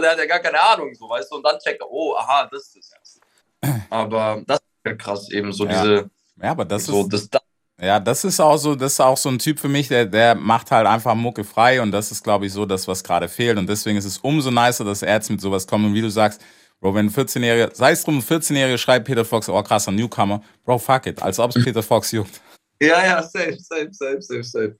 der 0.00 0.10
hat 0.12 0.18
ja 0.18 0.26
gar 0.26 0.40
keine 0.40 0.60
Ahnung, 0.60 0.94
so, 0.94 1.08
weißt 1.08 1.30
du, 1.30 1.36
und 1.36 1.44
dann 1.44 1.58
checkt 1.58 1.80
er, 1.80 1.90
oh, 1.90 2.14
aha, 2.16 2.48
das 2.50 2.68
ist 2.68 2.76
das 2.76 2.92
erste. 2.98 3.20
Aber 3.90 4.42
das 4.46 4.58
ist 4.58 4.64
halt 4.86 4.98
krass, 5.00 5.30
eben, 5.30 5.52
so 5.52 5.66
Ja. 5.66 5.70
diese, 5.82 6.10
Ja, 6.42 6.50
aber 6.50 6.64
das 6.64 6.86
so, 6.86 7.02
ist, 7.02 7.12
das, 7.12 7.30
das, 7.30 7.42
ja, 7.80 7.98
das 8.00 8.24
ist 8.24 8.40
auch 8.40 8.56
so, 8.56 8.74
das 8.74 8.92
ist 8.94 9.00
auch 9.00 9.16
so 9.16 9.28
ein 9.28 9.38
Typ 9.38 9.58
für 9.58 9.68
mich, 9.68 9.88
der, 9.88 10.06
der 10.06 10.34
macht 10.34 10.70
halt 10.70 10.86
einfach 10.86 11.14
Mucke 11.14 11.44
frei 11.44 11.80
und 11.82 11.90
das 11.90 12.12
ist, 12.12 12.22
glaube 12.22 12.46
ich, 12.46 12.52
so 12.52 12.66
das, 12.66 12.86
was 12.88 13.02
gerade 13.02 13.28
fehlt. 13.28 13.58
Und 13.58 13.68
deswegen 13.68 13.98
ist 13.98 14.04
es 14.04 14.18
umso 14.18 14.50
nicer, 14.50 14.84
dass 14.84 15.02
er 15.02 15.14
jetzt 15.14 15.30
mit 15.30 15.40
sowas 15.40 15.66
kommt. 15.66 15.84
Und 15.86 15.94
wie 15.94 16.02
du 16.02 16.10
sagst, 16.10 16.40
Bro, 16.80 16.94
wenn 16.94 17.06
ein 17.06 17.12
14-Jähriger, 17.12 17.74
sei 17.74 17.92
es 17.92 18.04
drum, 18.04 18.18
ein 18.18 18.22
14-Jähriger 18.22 18.78
schreibt 18.78 19.06
Peter 19.06 19.24
Fox, 19.24 19.48
oh 19.48 19.62
krasser 19.62 19.92
Newcomer, 19.92 20.42
Bro, 20.64 20.78
fuck 20.78 21.06
it, 21.06 21.22
als 21.22 21.38
ob 21.38 21.54
es 21.56 21.64
Peter 21.64 21.82
Fox 21.82 22.10
juckt. 22.12 22.40
Ja, 22.80 23.04
ja, 23.04 23.22
safe, 23.22 23.56
safe, 23.60 23.88
safe, 23.92 24.20
safe, 24.22 24.42
safe. 24.44 24.76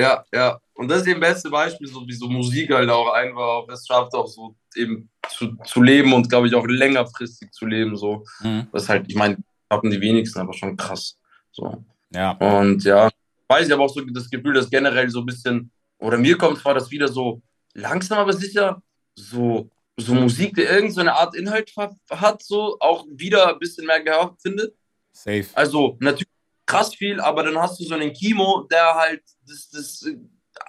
Ja, 0.00 0.24
ja. 0.32 0.58
Und 0.74 0.88
das 0.88 1.02
ist 1.02 1.08
eben 1.08 1.20
das 1.20 1.34
beste 1.34 1.50
Beispiel, 1.50 1.86
so 1.86 2.06
wie 2.06 2.14
so 2.14 2.26
Musik 2.26 2.72
halt 2.72 2.88
auch 2.88 3.12
einfach 3.12 3.68
es 3.68 3.86
schafft, 3.86 4.14
auch 4.14 4.26
so 4.26 4.56
eben 4.74 5.10
zu, 5.28 5.54
zu 5.64 5.82
leben 5.82 6.12
und 6.12 6.28
glaube 6.28 6.46
ich 6.46 6.54
auch 6.54 6.66
längerfristig 6.66 7.50
zu 7.52 7.66
leben. 7.66 7.96
So. 7.96 8.24
Mhm. 8.40 8.66
Das 8.72 8.88
halt, 8.88 9.04
ich 9.08 9.14
meine, 9.14 9.36
haben 9.70 9.90
die 9.90 10.00
wenigsten, 10.00 10.40
aber 10.40 10.54
schon 10.54 10.76
krass. 10.76 11.18
So. 11.52 11.84
Ja. 12.14 12.32
Und 12.32 12.82
ja, 12.84 13.10
weiß 13.48 13.66
ich 13.66 13.72
aber 13.74 13.84
auch 13.84 13.94
so 13.94 14.00
das 14.00 14.30
Gefühl, 14.30 14.54
dass 14.54 14.70
generell 14.70 15.10
so 15.10 15.20
ein 15.20 15.26
bisschen, 15.26 15.70
oder 15.98 16.16
mir 16.16 16.38
kommt 16.38 16.58
vor, 16.58 16.72
dass 16.72 16.90
wieder 16.90 17.08
so 17.08 17.42
langsam 17.74 18.18
aber 18.18 18.32
sicher 18.32 18.82
so, 19.14 19.68
so 19.96 20.14
Musik, 20.14 20.54
die 20.54 20.62
irgendeine 20.62 21.14
Art 21.14 21.36
Inhalt 21.36 21.70
ha- 21.76 21.94
hat, 22.10 22.42
so 22.42 22.78
auch 22.80 23.04
wieder 23.10 23.48
ein 23.48 23.58
bisschen 23.58 23.86
mehr 23.86 24.02
Gehör 24.02 24.34
findet. 24.40 24.74
Safe. 25.12 25.46
Also 25.52 25.98
natürlich 26.00 26.26
krass 26.70 26.94
viel, 26.94 27.20
aber 27.20 27.42
dann 27.42 27.58
hast 27.58 27.80
du 27.80 27.84
so 27.84 27.94
einen 27.94 28.12
Kimo, 28.12 28.66
der 28.70 28.94
halt 28.94 29.22
das, 29.46 29.68
das, 29.70 30.06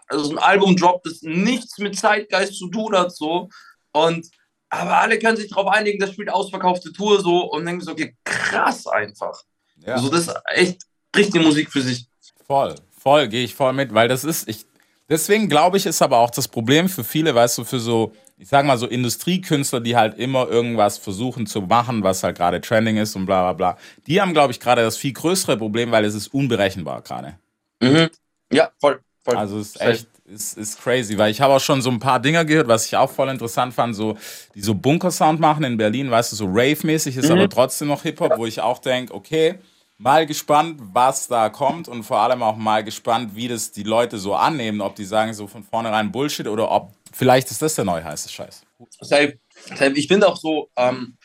also 0.07 0.31
ein 0.31 0.39
Album 0.39 0.75
droppt, 0.75 1.05
das 1.05 1.21
nichts 1.21 1.77
mit 1.77 1.97
Zeitgeist 1.97 2.55
zu 2.55 2.69
tun 2.69 2.97
hat, 2.97 3.15
so. 3.15 3.49
Und 3.91 4.27
aber 4.69 4.99
alle 4.99 5.19
können 5.19 5.35
sich 5.35 5.49
darauf 5.49 5.67
einigen, 5.67 5.99
das 5.99 6.13
spielt 6.13 6.29
ausverkaufte 6.29 6.93
Tour 6.93 7.21
so 7.21 7.51
und 7.51 7.65
denken 7.65 7.81
so, 7.81 7.91
okay, 7.91 8.15
krass 8.23 8.87
einfach. 8.87 9.37
Ja. 9.85 9.95
Also 9.95 10.09
das 10.09 10.27
ist 10.27 10.35
echt 10.45 10.81
richtige 11.15 11.43
Musik 11.43 11.69
für 11.69 11.81
sich. 11.81 12.07
Voll, 12.47 12.75
voll, 12.97 13.27
gehe 13.27 13.43
ich 13.43 13.53
voll 13.53 13.73
mit, 13.73 13.93
weil 13.93 14.07
das 14.07 14.23
ist, 14.23 14.47
ich, 14.47 14.65
deswegen 15.11 15.49
glaube 15.49 15.77
ich, 15.77 15.85
ist 15.85 16.01
aber 16.01 16.17
auch 16.17 16.31
das 16.31 16.47
Problem 16.47 16.89
für 16.89 17.03
viele, 17.03 17.35
weißt 17.35 17.59
du, 17.59 17.63
für 17.63 17.79
so, 17.79 18.13
ich 18.39 18.47
sag 18.47 18.65
mal 18.65 18.77
so 18.77 18.87
Industriekünstler, 18.87 19.81
die 19.81 19.95
halt 19.95 20.17
immer 20.17 20.47
irgendwas 20.47 20.97
versuchen 20.97 21.45
zu 21.45 21.61
machen, 21.61 22.01
was 22.01 22.23
halt 22.23 22.37
gerade 22.37 22.59
trending 22.61 22.97
ist 22.97 23.15
und 23.15 23.27
bla 23.27 23.51
bla 23.51 23.53
bla. 23.53 23.77
Die 24.07 24.19
haben, 24.19 24.33
glaube 24.33 24.51
ich, 24.51 24.59
gerade 24.59 24.81
das 24.81 24.97
viel 24.97 25.13
größere 25.13 25.57
Problem, 25.57 25.91
weil 25.91 26.05
es 26.05 26.15
ist 26.15 26.33
unberechenbar 26.33 27.01
gerade. 27.01 27.37
Mhm. 27.81 28.09
Ja, 28.51 28.71
voll, 28.79 29.01
voll. 29.23 29.35
Also 29.35 29.59
es 29.59 29.75
ist 29.75 29.81
echt, 29.81 30.07
ist, 30.25 30.57
ist 30.57 30.81
crazy, 30.81 31.17
weil 31.17 31.29
ich 31.29 31.41
habe 31.41 31.53
auch 31.53 31.59
schon 31.59 31.81
so 31.81 31.91
ein 31.91 31.99
paar 31.99 32.19
Dinger 32.19 32.45
gehört, 32.45 32.67
was 32.67 32.85
ich 32.85 32.95
auch 32.95 33.11
voll 33.11 33.29
interessant 33.29 33.73
fand, 33.73 33.95
so, 33.95 34.17
die 34.55 34.61
so 34.61 34.73
Bunker-Sound 34.73 35.39
machen 35.39 35.63
in 35.65 35.77
Berlin, 35.77 36.09
weißt 36.09 36.31
du, 36.31 36.35
so 36.37 36.45
Rave-mäßig, 36.45 37.17
ist 37.17 37.29
aber 37.29 37.49
trotzdem 37.49 37.89
noch 37.89 38.03
Hip-Hop, 38.03 38.37
wo 38.37 38.45
ich 38.45 38.61
auch 38.61 38.79
denke, 38.79 39.13
okay, 39.13 39.59
mal 40.01 40.25
gespannt, 40.25 40.79
was 40.93 41.27
da 41.27 41.49
kommt 41.49 41.87
und 41.87 42.03
vor 42.03 42.17
allem 42.17 42.41
auch 42.41 42.57
mal 42.57 42.83
gespannt, 42.83 43.35
wie 43.35 43.47
das 43.47 43.71
die 43.71 43.83
Leute 43.83 44.17
so 44.17 44.33
annehmen, 44.33 44.81
ob 44.81 44.95
die 44.95 45.05
sagen 45.05 45.33
so 45.33 45.45
von 45.47 45.63
vornherein 45.63 46.11
Bullshit 46.11 46.47
oder 46.47 46.71
ob, 46.71 46.91
vielleicht 47.13 47.51
ist 47.51 47.61
das 47.61 47.75
der 47.75 47.85
neue 47.85 48.03
heiße 48.03 48.29
Scheiß. 48.29 48.63
Ich 49.95 50.07
finde 50.07 50.27
auch 50.27 50.37
so, 50.37 50.69
ähm, 50.75 51.17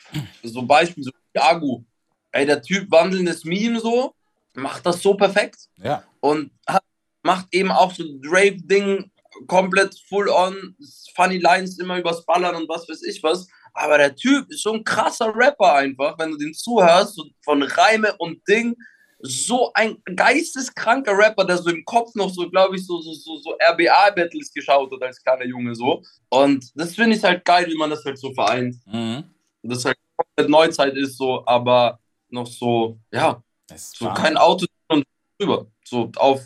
so 0.43 0.63
Beispiel, 0.63 1.03
so 1.03 1.11
wie 1.33 1.41
Agu, 1.41 1.85
ey, 2.33 2.45
der 2.45 2.61
Typ 2.61 2.91
wandelndes 2.91 3.45
Meme 3.45 3.81
so, 3.81 4.15
macht 4.53 4.85
das 4.85 5.01
so 5.01 5.15
perfekt 5.15 5.57
Ja, 5.79 6.05
und 6.21 6.51
hat, 6.67 6.83
macht 7.23 7.47
eben 7.53 7.71
auch 7.71 7.93
so 7.93 8.03
ein 8.03 8.21
Drake-Ding 8.21 9.11
komplett 9.47 9.99
full 10.09 10.29
on, 10.29 10.77
funny 11.15 11.39
Lines 11.39 11.79
immer 11.79 11.99
übers 11.99 12.25
Ballern 12.27 12.57
und 12.57 12.69
was 12.69 12.87
weiß 12.89 13.03
ich 13.05 13.23
was. 13.23 13.49
Aber 13.77 13.99
der 13.99 14.15
Typ 14.15 14.51
ist 14.51 14.63
so 14.63 14.73
ein 14.73 14.85
krasser 14.85 15.33
Rapper 15.35 15.75
einfach, 15.75 16.19
wenn 16.19 16.31
du 16.31 16.37
den 16.37 16.55
zuhörst, 16.55 17.15
so 17.15 17.25
von 17.45 17.63
Reime 17.63 18.15
und 18.19 18.41
Ding. 18.49 18.75
So 19.21 19.73
ein 19.75 19.97
geisteskranker 20.15 21.17
Rapper, 21.17 21.45
der 21.45 21.57
so 21.57 21.71
im 21.71 21.85
Kopf 21.85 22.15
noch 22.15 22.29
so, 22.29 22.49
glaube 22.51 22.77
ich, 22.77 22.87
so, 22.87 23.01
so, 23.01 23.13
so, 23.15 23.39
so 23.39 23.57
RBA-Battles 23.71 24.53
geschaut 24.53 24.93
hat 24.93 25.03
als 25.03 25.23
kleiner 25.23 25.47
Junge 25.47 25.75
so. 25.75 26.03
Und 26.29 26.71
das 26.75 26.95
finde 26.95 27.17
ich 27.17 27.25
halt 27.25 27.45
geil, 27.45 27.67
wie 27.67 27.77
man 27.77 27.91
das 27.91 28.05
halt 28.05 28.19
so 28.19 28.33
vereint. 28.35 28.77
mhm. 28.87 29.25
Das 29.63 29.85
halt 29.85 29.97
komplett 30.17 30.51
Neuzeit 30.51 30.95
ist 30.97 31.17
so, 31.17 31.45
aber 31.47 31.99
noch 32.29 32.47
so, 32.47 32.99
ja, 33.11 33.43
so 33.75 34.09
kein 34.11 34.37
Auto 34.37 34.67
und 34.89 35.05
drüber. 35.39 35.67
So 35.85 36.11
auf, 36.17 36.41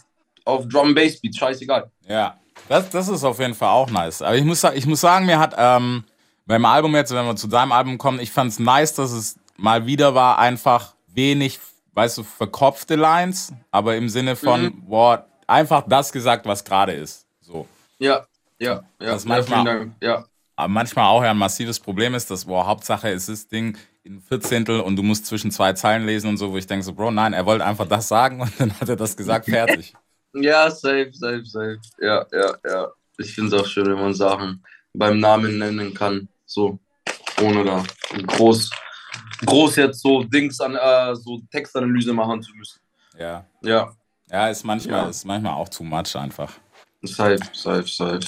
auf 0.45 0.67
Drum 0.69 0.95
Bass 0.95 1.21
Beat, 1.21 1.37
scheißegal. 1.37 1.91
Ja, 2.07 2.39
das, 2.69 2.91
das 2.91 3.09
ist 3.09 3.25
auf 3.25 3.39
jeden 3.39 3.55
Fall 3.55 3.71
auch 3.71 3.91
nice. 3.91 4.23
Aber 4.23 4.37
ich 4.37 4.45
muss, 4.45 4.63
ich 4.65 4.87
muss 4.87 5.01
sagen, 5.01 5.27
mir 5.27 5.39
hat 5.39 5.55
ähm, 5.57 6.05
beim 6.51 6.65
Album 6.65 6.95
jetzt, 6.97 7.15
wenn 7.15 7.25
wir 7.27 7.37
zu 7.37 7.47
deinem 7.47 7.73
Album 7.73 7.97
kommen, 7.97 8.19
ich 8.21 8.31
fand 8.33 8.51
es 8.53 8.59
nice, 8.59 8.95
dass 8.95 9.13
es 9.13 9.37
mal 9.57 9.87
wieder 9.87 10.15
war, 10.15 10.39
einfach 10.39 10.95
wenig, 11.09 11.59
weißt 11.95 12.19
du, 12.19 12.23
verkopfte 12.25 12.97
Lines, 12.97 13.53
aber 13.71 13.97
im 13.97 14.09
Sinne 14.09 14.35
von, 14.37 14.65
Mhm. 14.65 14.87
boah, 14.87 15.27
einfach 15.47 15.85
das 15.89 16.13
gesagt, 16.13 16.47
was 16.47 16.65
gerade 16.65 16.93
ist. 16.93 17.25
So. 17.41 17.67
Ja, 17.99 18.27
ja, 18.59 18.83
ja. 19.01 19.13
Das 19.13 19.25
manchmal-. 19.25 19.91
Ja, 20.01 20.25
Aber 20.57 20.69
manchmal 20.69 21.07
auch 21.07 21.23
ja 21.23 21.31
ein 21.31 21.39
massives 21.39 21.79
Problem 21.81 22.15
ist, 22.15 22.31
dass, 22.31 22.45
boah, 22.45 22.67
Hauptsache 22.67 23.09
ist 23.11 23.29
das 23.29 23.47
Ding 23.49 23.79
in 24.03 24.21
Vierzehntel 24.21 24.81
und 24.81 24.97
du 24.97 25.03
musst 25.03 25.27
zwischen 25.27 25.51
zwei 25.51 25.73
Zeilen 25.75 26.05
lesen 26.05 26.29
und 26.31 26.37
so, 26.37 26.53
wo 26.53 26.57
ich 26.57 26.67
denke 26.67 26.83
so, 26.85 26.93
Bro, 26.95 27.13
nein, 27.13 27.33
er 27.33 27.47
wollte 27.47 27.65
einfach 27.65 27.87
das 27.87 28.09
sagen 28.09 28.41
und 28.41 28.53
dann 28.59 28.73
hat 28.81 28.89
er 28.89 28.97
das 28.97 29.17
gesagt, 29.17 29.45
fertig. 29.49 29.95
ja, 30.35 30.71
safe, 30.71 31.11
safe, 31.13 31.45
safe. 31.45 31.79
Ja, 32.01 32.27
ja, 32.33 32.55
ja. 32.69 32.89
Ich 33.19 33.35
finde 33.35 33.55
es 33.55 33.63
auch 33.63 33.67
schön, 33.67 33.87
wenn 33.87 34.01
man 34.01 34.15
Sachen 34.15 34.65
beim 34.95 35.21
Namen 35.21 35.59
nennen 35.59 35.95
kann. 35.95 36.29
So, 36.51 36.81
ohne 37.41 37.65
da 37.65 37.85
groß, 38.27 38.71
groß 39.47 39.77
jetzt 39.77 40.01
so 40.03 40.25
Dings 40.25 40.61
an, 40.61 40.75
äh, 40.75 41.15
so 41.15 41.41
Textanalyse 41.49 42.13
machen 42.13 42.43
zu 42.43 42.51
müssen. 42.57 42.81
Ja. 43.17 43.47
Ja, 43.63 43.93
Ja, 44.29 44.49
ist 44.49 44.65
manchmal, 44.65 45.05
Ja. 45.05 45.09
ist 45.09 45.25
manchmal 45.25 45.55
auch 45.55 45.69
too 45.69 45.85
much 45.85 46.17
einfach. 46.17 46.53
safe, 47.03 47.39
safe, 47.53 47.87
safe. 47.87 48.21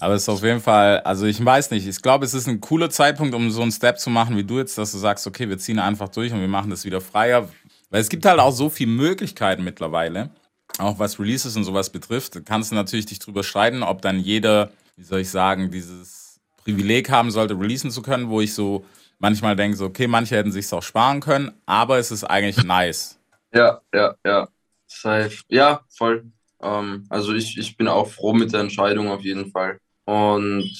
Aber 0.00 0.14
es 0.14 0.22
ist 0.22 0.28
auf 0.28 0.42
jeden 0.42 0.60
Fall, 0.60 1.00
also 1.00 1.26
ich 1.26 1.44
weiß 1.44 1.70
nicht, 1.70 1.86
ich 1.86 2.02
glaube, 2.02 2.24
es 2.24 2.34
ist 2.34 2.48
ein 2.48 2.60
cooler 2.60 2.90
Zeitpunkt, 2.90 3.32
um 3.34 3.50
so 3.52 3.62
einen 3.62 3.70
Step 3.70 3.98
zu 4.00 4.10
machen 4.10 4.36
wie 4.36 4.44
du 4.44 4.58
jetzt, 4.58 4.76
dass 4.76 4.90
du 4.92 4.98
sagst, 4.98 5.26
okay, 5.26 5.48
wir 5.48 5.58
ziehen 5.58 5.78
einfach 5.78 6.08
durch 6.08 6.32
und 6.32 6.40
wir 6.40 6.48
machen 6.48 6.70
das 6.70 6.84
wieder 6.84 7.00
freier. 7.00 7.48
Weil 7.90 8.00
es 8.00 8.08
gibt 8.08 8.24
halt 8.24 8.40
auch 8.40 8.52
so 8.52 8.70
viele 8.70 8.90
Möglichkeiten 8.90 9.62
mittlerweile, 9.62 10.30
auch 10.78 10.98
was 10.98 11.20
Releases 11.20 11.54
und 11.56 11.62
sowas 11.64 11.90
betrifft. 11.90 12.44
Kannst 12.44 12.72
du 12.72 12.74
natürlich 12.76 13.06
dich 13.06 13.18
drüber 13.20 13.44
streiten, 13.44 13.82
ob 13.84 14.02
dann 14.02 14.18
jeder, 14.18 14.70
wie 14.96 15.04
soll 15.04 15.20
ich 15.20 15.30
sagen, 15.30 15.70
dieses 15.70 16.29
Privileg 16.64 17.10
haben 17.10 17.30
sollte, 17.30 17.58
releasen 17.58 17.90
zu 17.90 18.02
können, 18.02 18.28
wo 18.28 18.40
ich 18.40 18.54
so 18.54 18.84
manchmal 19.18 19.56
denke, 19.56 19.76
so, 19.76 19.86
okay, 19.86 20.06
manche 20.06 20.36
hätten 20.36 20.52
sich's 20.52 20.72
auch 20.72 20.82
sparen 20.82 21.20
können, 21.20 21.52
aber 21.66 21.98
es 21.98 22.10
ist 22.10 22.24
eigentlich 22.24 22.56
nice. 22.64 23.18
Ja, 23.52 23.80
ja, 23.94 24.14
ja. 24.24 24.48
Safe. 24.86 25.36
Ja, 25.48 25.82
voll. 25.88 26.24
Ähm, 26.60 27.06
also 27.08 27.32
ich, 27.34 27.56
ich 27.56 27.76
bin 27.76 27.88
auch 27.88 28.08
froh 28.08 28.32
mit 28.32 28.52
der 28.52 28.60
Entscheidung 28.60 29.08
auf 29.08 29.22
jeden 29.22 29.50
Fall. 29.50 29.78
Und 30.04 30.70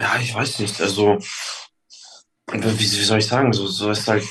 ja, 0.00 0.18
ich 0.20 0.34
weiß 0.34 0.60
nicht, 0.60 0.80
also 0.80 1.18
wie, 2.52 2.78
wie 2.78 2.84
soll 2.84 3.18
ich 3.18 3.26
sagen, 3.26 3.52
so, 3.52 3.66
so 3.66 3.90
ist 3.90 4.08
halt, 4.08 4.24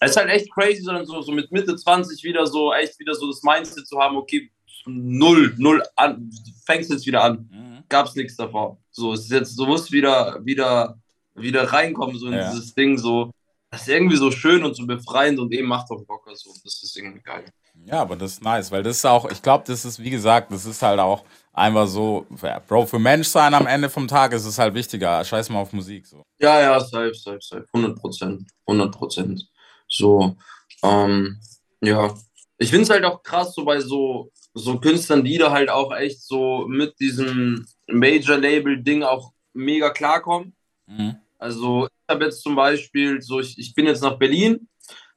es 0.00 0.10
ist 0.10 0.16
halt 0.16 0.30
echt 0.30 0.50
crazy, 0.52 0.82
sondern 0.82 1.04
so, 1.04 1.20
so 1.22 1.32
mit 1.32 1.52
Mitte 1.52 1.76
20 1.76 2.22
wieder 2.24 2.46
so, 2.46 2.72
echt 2.72 2.98
wieder 2.98 3.14
so 3.14 3.26
das 3.28 3.42
Mindset 3.42 3.86
zu 3.86 3.98
haben, 3.98 4.16
okay, 4.16 4.50
null, 4.86 5.54
null 5.58 5.82
an, 5.96 6.30
fängst 6.64 6.90
jetzt 6.90 7.06
wieder 7.06 7.22
an. 7.22 7.48
Mhm. 7.50 7.69
Gab's 7.90 8.14
nichts 8.16 8.36
davor. 8.36 8.78
So, 8.90 9.12
es 9.12 9.20
ist 9.24 9.30
jetzt, 9.32 9.58
du 9.58 9.66
musst 9.66 9.92
wieder, 9.92 10.38
wieder, 10.44 10.98
wieder 11.34 11.64
reinkommen, 11.70 12.16
so 12.18 12.28
in 12.28 12.32
Ja. 12.34 12.50
dieses 12.50 12.74
Ding, 12.74 12.96
so. 12.96 13.30
Das 13.70 13.82
ist 13.82 13.88
irgendwie 13.88 14.16
so 14.16 14.30
schön 14.32 14.64
und 14.64 14.74
so 14.74 14.84
befreiend 14.86 15.38
und 15.38 15.52
eben 15.52 15.68
macht 15.68 15.90
auch 15.90 16.02
Bock, 16.04 16.26
so. 16.34 16.50
Das 16.64 16.82
ist 16.82 16.96
irgendwie 16.96 17.20
geil. 17.20 17.44
Ja, 17.84 18.00
aber 18.02 18.16
das 18.16 18.32
ist 18.32 18.42
nice, 18.42 18.70
weil 18.72 18.82
das 18.82 18.96
ist 18.96 19.06
auch, 19.06 19.30
ich 19.30 19.40
glaube, 19.42 19.64
das 19.66 19.84
ist, 19.84 19.98
wie 20.02 20.10
gesagt, 20.10 20.50
das 20.52 20.66
ist 20.66 20.82
halt 20.82 20.98
auch 20.98 21.24
einfach 21.52 21.86
so, 21.86 22.26
ja, 22.42 22.58
Bro, 22.58 22.86
für 22.86 22.98
Menschsein 22.98 23.54
am 23.54 23.66
Ende 23.66 23.88
vom 23.88 24.08
Tag 24.08 24.32
ist 24.32 24.44
es 24.44 24.58
halt 24.58 24.74
wichtiger. 24.74 25.22
Scheiß 25.24 25.48
mal 25.50 25.60
auf 25.60 25.72
Musik. 25.72 26.06
So. 26.06 26.22
Ja, 26.40 26.60
ja, 26.60 26.80
safe, 26.80 27.14
safe, 27.14 27.38
safe. 27.40 27.66
100 27.72 27.96
Prozent. 27.98 28.42
100 28.66 28.92
Prozent. 28.94 29.48
So, 29.88 30.36
ähm, 30.82 31.38
ja. 31.80 32.14
Ich 32.58 32.70
finde 32.70 32.82
es 32.84 32.90
halt 32.90 33.04
auch 33.04 33.22
krass, 33.22 33.54
so 33.54 33.64
bei 33.64 33.80
so, 33.80 34.30
so 34.52 34.78
Künstlern, 34.78 35.24
die 35.24 35.38
da 35.38 35.50
halt 35.50 35.70
auch 35.70 35.94
echt 35.94 36.22
so 36.22 36.66
mit 36.68 36.98
diesem 37.00 37.66
Major-Label-Ding 37.92 39.02
auch 39.02 39.32
mega 39.52 39.90
klarkommen. 39.90 40.54
Mhm. 40.86 41.16
Also, 41.38 41.86
ich 41.86 42.14
habe 42.14 42.24
jetzt 42.24 42.42
zum 42.42 42.54
Beispiel, 42.54 43.20
so, 43.22 43.40
ich, 43.40 43.58
ich 43.58 43.74
bin 43.74 43.86
jetzt 43.86 44.02
nach 44.02 44.18
Berlin 44.18 44.68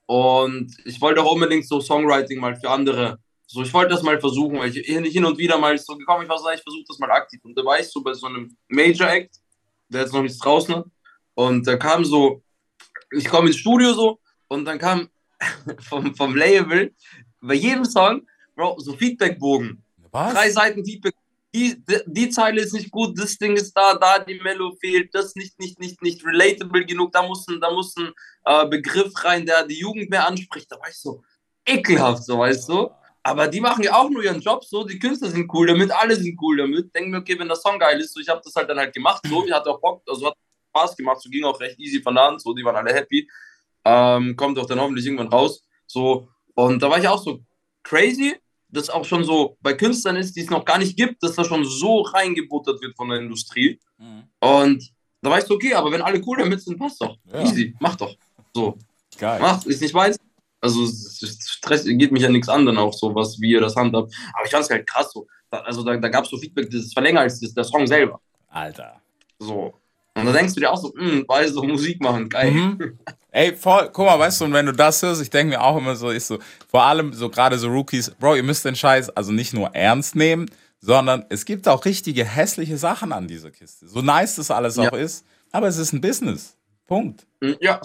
und 0.06 0.76
ich 0.86 1.00
wollte 1.02 1.22
auch 1.22 1.32
unbedingt 1.32 1.68
so 1.68 1.82
Songwriting 1.82 2.40
mal 2.40 2.56
für 2.56 2.70
andere. 2.70 3.20
So, 3.46 3.62
ich 3.62 3.74
wollte 3.74 3.92
das 3.92 4.04
mal 4.04 4.20
versuchen, 4.20 4.58
weil 4.58 4.76
ich 4.76 4.86
hin 4.86 5.26
und 5.26 5.38
wieder 5.38 5.58
mal 5.58 5.78
so 5.78 5.96
gekommen, 5.96 6.24
ich 6.24 6.30
war 6.30 6.40
so, 6.40 6.50
ich 6.50 6.62
versuche 6.62 6.86
das 6.88 7.00
mal 7.00 7.12
aktiv. 7.12 7.40
Und 7.44 7.58
da 7.58 7.64
war 7.64 7.80
ich 7.80 7.88
so 7.88 8.02
bei 8.02 8.14
so 8.14 8.28
einem 8.28 8.56
Major-Act, 8.70 9.36
der 9.90 10.02
jetzt 10.02 10.14
noch 10.14 10.22
nichts 10.22 10.40
draußen 10.40 10.76
hat. 10.76 10.86
Und 11.36 11.68
da 11.68 11.78
kam 11.78 12.06
so, 12.06 12.44
ich 13.12 13.26
komme 13.26 13.48
ins 13.48 13.58
Studio 13.58 13.94
so 13.94 14.20
und 14.48 14.66
dann 14.66 14.80
kam 14.80 15.10
vom, 15.82 16.16
vom 16.16 16.36
Label 16.36 16.94
bei 17.42 17.56
jedem 17.56 17.86
Song, 17.86 18.26
Bro, 18.56 18.80
so 18.80 18.94
Feedbackbogen. 18.94 19.84
Was? 20.12 20.34
Drei 20.34 20.50
Seiten 20.50 20.86
Feedback. 20.86 21.16
Die, 21.56 21.84
die, 22.08 22.30
Zeile 22.30 22.62
ist 22.62 22.74
nicht 22.74 22.90
gut, 22.90 23.20
das 23.20 23.38
Ding 23.38 23.56
ist 23.56 23.74
da, 23.74 23.96
da 23.96 24.18
die 24.20 24.40
Mello 24.42 24.76
fehlt, 24.82 25.14
das 25.14 25.36
nicht, 25.36 25.60
nicht, 25.60 25.80
nicht, 25.80 26.02
nicht 26.02 26.26
relatable 26.26 26.84
genug, 26.84 27.12
da 27.12 27.22
muss 27.22 27.48
ein, 27.48 27.62
da 27.62 27.72
muss 27.72 27.96
ein 27.96 28.12
äh, 28.46 28.68
Begriff 28.68 29.12
rein, 29.24 29.46
der 29.46 29.68
die 29.68 29.78
Jugend 29.78 30.10
mehr 30.10 30.26
anspricht. 30.28 30.72
Da 30.72 30.80
war 30.80 30.90
ich 30.90 30.98
so 30.98 31.22
ekelhaft, 31.66 32.24
so 32.24 32.40
weißt 32.40 32.70
du. 32.70 32.90
Aber 33.26 33.48
die 33.48 33.62
machen 33.62 33.84
ja 33.84 33.96
auch 33.96 34.10
nur 34.10 34.24
ihren 34.24 34.42
Job 34.42 34.66
so, 34.66 34.84
die 34.84 35.00
Künstler 35.00 35.30
sind 35.30 35.50
cool 35.54 35.68
damit, 35.68 35.92
alle 35.92 36.16
sind 36.16 36.38
cool 36.42 36.58
damit. 36.58 36.94
Denken 36.94 37.12
mir, 37.12 37.20
okay, 37.20 37.40
wenn 37.40 37.48
der 37.48 37.56
Song 37.56 37.80
geil 37.80 38.00
ist, 38.00 38.14
so, 38.14 38.20
ich 38.20 38.28
habe 38.28 38.42
das 38.44 38.54
halt 38.54 38.70
dann 38.70 38.78
halt 38.78 38.94
gemacht, 38.94 39.22
so, 39.26 39.46
ich 39.46 39.52
hatte 39.52 39.70
auch 39.70 39.80
Bock, 39.80 40.04
also 40.08 40.28
hat 40.28 40.36
Spaß 40.70 40.98
gemacht, 40.98 41.22
so 41.22 41.30
ging 41.30 41.46
auch 41.46 41.60
recht 41.60 41.80
easy 41.80 42.02
von 42.02 42.16
der 42.16 42.26
Hand, 42.26 42.42
so, 42.42 42.54
die 42.54 42.66
waren 42.66 42.76
alle 42.76 42.94
happy. 42.94 43.30
Ähm, 43.86 44.36
kommt 44.36 44.60
auch 44.60 44.66
dann 44.66 44.80
hoffentlich 44.80 45.06
irgendwann 45.06 45.30
raus. 45.30 45.64
So, 45.88 46.28
und 46.56 46.82
da 46.82 46.90
war 46.90 47.00
ich 47.00 47.08
auch 47.08 47.22
so 47.22 47.40
crazy, 47.82 48.36
dass 48.74 48.90
auch 48.90 49.06
schon 49.06 49.24
so 49.24 49.58
bei 49.62 49.74
Künstlern 49.74 50.16
ist, 50.16 50.36
die 50.36 50.42
es 50.42 50.50
noch 50.50 50.66
gar 50.66 50.78
nicht 50.78 50.98
gibt, 50.98 51.22
dass 51.24 51.36
da 51.36 51.44
schon 51.44 51.64
so 51.64 52.02
reingebuttert 52.02 52.82
wird 52.82 52.96
von 52.96 53.10
der 53.10 53.20
Industrie. 53.20 53.80
Mhm. 53.98 54.24
Und 54.40 54.92
da 55.22 55.38
ich 55.38 55.46
so, 55.46 55.56
okay, 55.56 55.74
aber 55.74 55.92
wenn 55.92 56.02
alle 56.02 56.22
cool 56.26 56.38
damit 56.38 56.62
sind, 56.62 56.78
passt 56.78 57.00
doch. 57.02 57.16
Ja. 57.32 57.42
Easy, 57.44 57.76
mach 57.80 57.96
doch. 57.96 58.16
So. 58.54 58.78
Geil. 59.18 59.40
Macht, 59.40 59.66
ist 59.68 59.82
nicht 59.82 59.94
meins. 59.94 60.18
Also 60.60 60.84
es 60.84 61.22
ist- 61.22 61.50
Stress 61.50 61.86
geht 61.86 62.12
mich 62.12 62.24
ja 62.24 62.30
nichts 62.30 62.50
an, 62.50 62.66
dann 62.66 62.78
auch 62.78 62.94
so, 62.94 63.14
was 63.14 63.40
wie 63.40 63.52
ihr 63.52 63.62
das 63.62 63.76
handhabt. 63.76 64.14
Aber 64.34 64.46
ich 64.46 64.52
fand 64.52 64.64
es 64.66 64.70
halt 64.70 64.88
krass 64.88 65.12
so. 65.14 65.28
Da, 65.50 65.60
also 65.60 65.84
da, 65.84 65.96
da 65.98 66.10
gab 66.10 66.24
es 66.26 66.30
so 66.32 66.38
Feedback, 66.38 66.70
das 66.72 66.96
war 66.96 67.04
länger 67.04 67.22
als 67.22 67.40
das, 67.40 67.54
der 67.54 67.64
Song 67.64 67.86
selber. 67.86 68.20
Alter. 68.48 69.02
So. 69.40 69.74
Und 70.16 70.26
da 70.26 70.32
denkst 70.32 70.54
du 70.54 70.60
dir 70.60 70.72
auch 70.72 70.78
so, 70.78 70.94
hm, 70.96 71.26
weißt 71.28 71.56
du, 71.56 71.64
Musik 71.64 72.00
machen, 72.02 72.30
geil. 72.30 72.52
Mhm. 72.52 73.00
Ey, 73.32 73.56
voll, 73.56 73.90
guck 73.92 74.06
mal, 74.06 74.20
weißt 74.20 74.42
du, 74.42 74.46
und 74.46 74.54
wenn 74.54 74.68
du 74.68 74.72
das 74.72 75.02
hörst, 75.02 75.22
ich 75.22 75.32
denke 75.32 75.56
mir 75.56 75.62
auch 75.64 75.76
immer 75.76 75.96
so, 75.96 76.10
ist 76.12 76.28
so, 76.28 76.38
vor 76.70 76.84
allem 76.84 77.14
so 77.14 77.30
gerade 77.30 77.58
so 77.58 77.68
Rookies, 77.68 78.12
Bro, 78.12 78.36
ihr 78.36 78.44
müsst 78.44 78.64
den 78.64 78.76
Scheiß 78.76 79.10
also 79.10 79.32
nicht 79.32 79.54
nur 79.54 79.70
ernst 79.74 80.16
nehmen, 80.16 80.46
sondern 80.80 81.26
es 81.30 81.46
gibt 81.46 81.68
auch 81.68 81.84
richtige 81.86 82.26
hässliche 82.26 82.78
Sachen 82.78 83.12
an 83.12 83.28
dieser 83.28 83.50
Kiste. 83.50 83.88
So 83.88 84.02
nice 84.02 84.36
das 84.36 84.52
alles 84.52 84.76
Ja. 84.76 84.90
auch 84.90 84.94
ist, 84.94 85.26
aber 85.52 85.68
es 85.68 85.78
ist 85.78 85.94
ein 85.94 86.02
Business. 86.02 86.56
Punkt. 86.86 87.26
Hm, 87.44 87.56
Ja, 87.60 87.82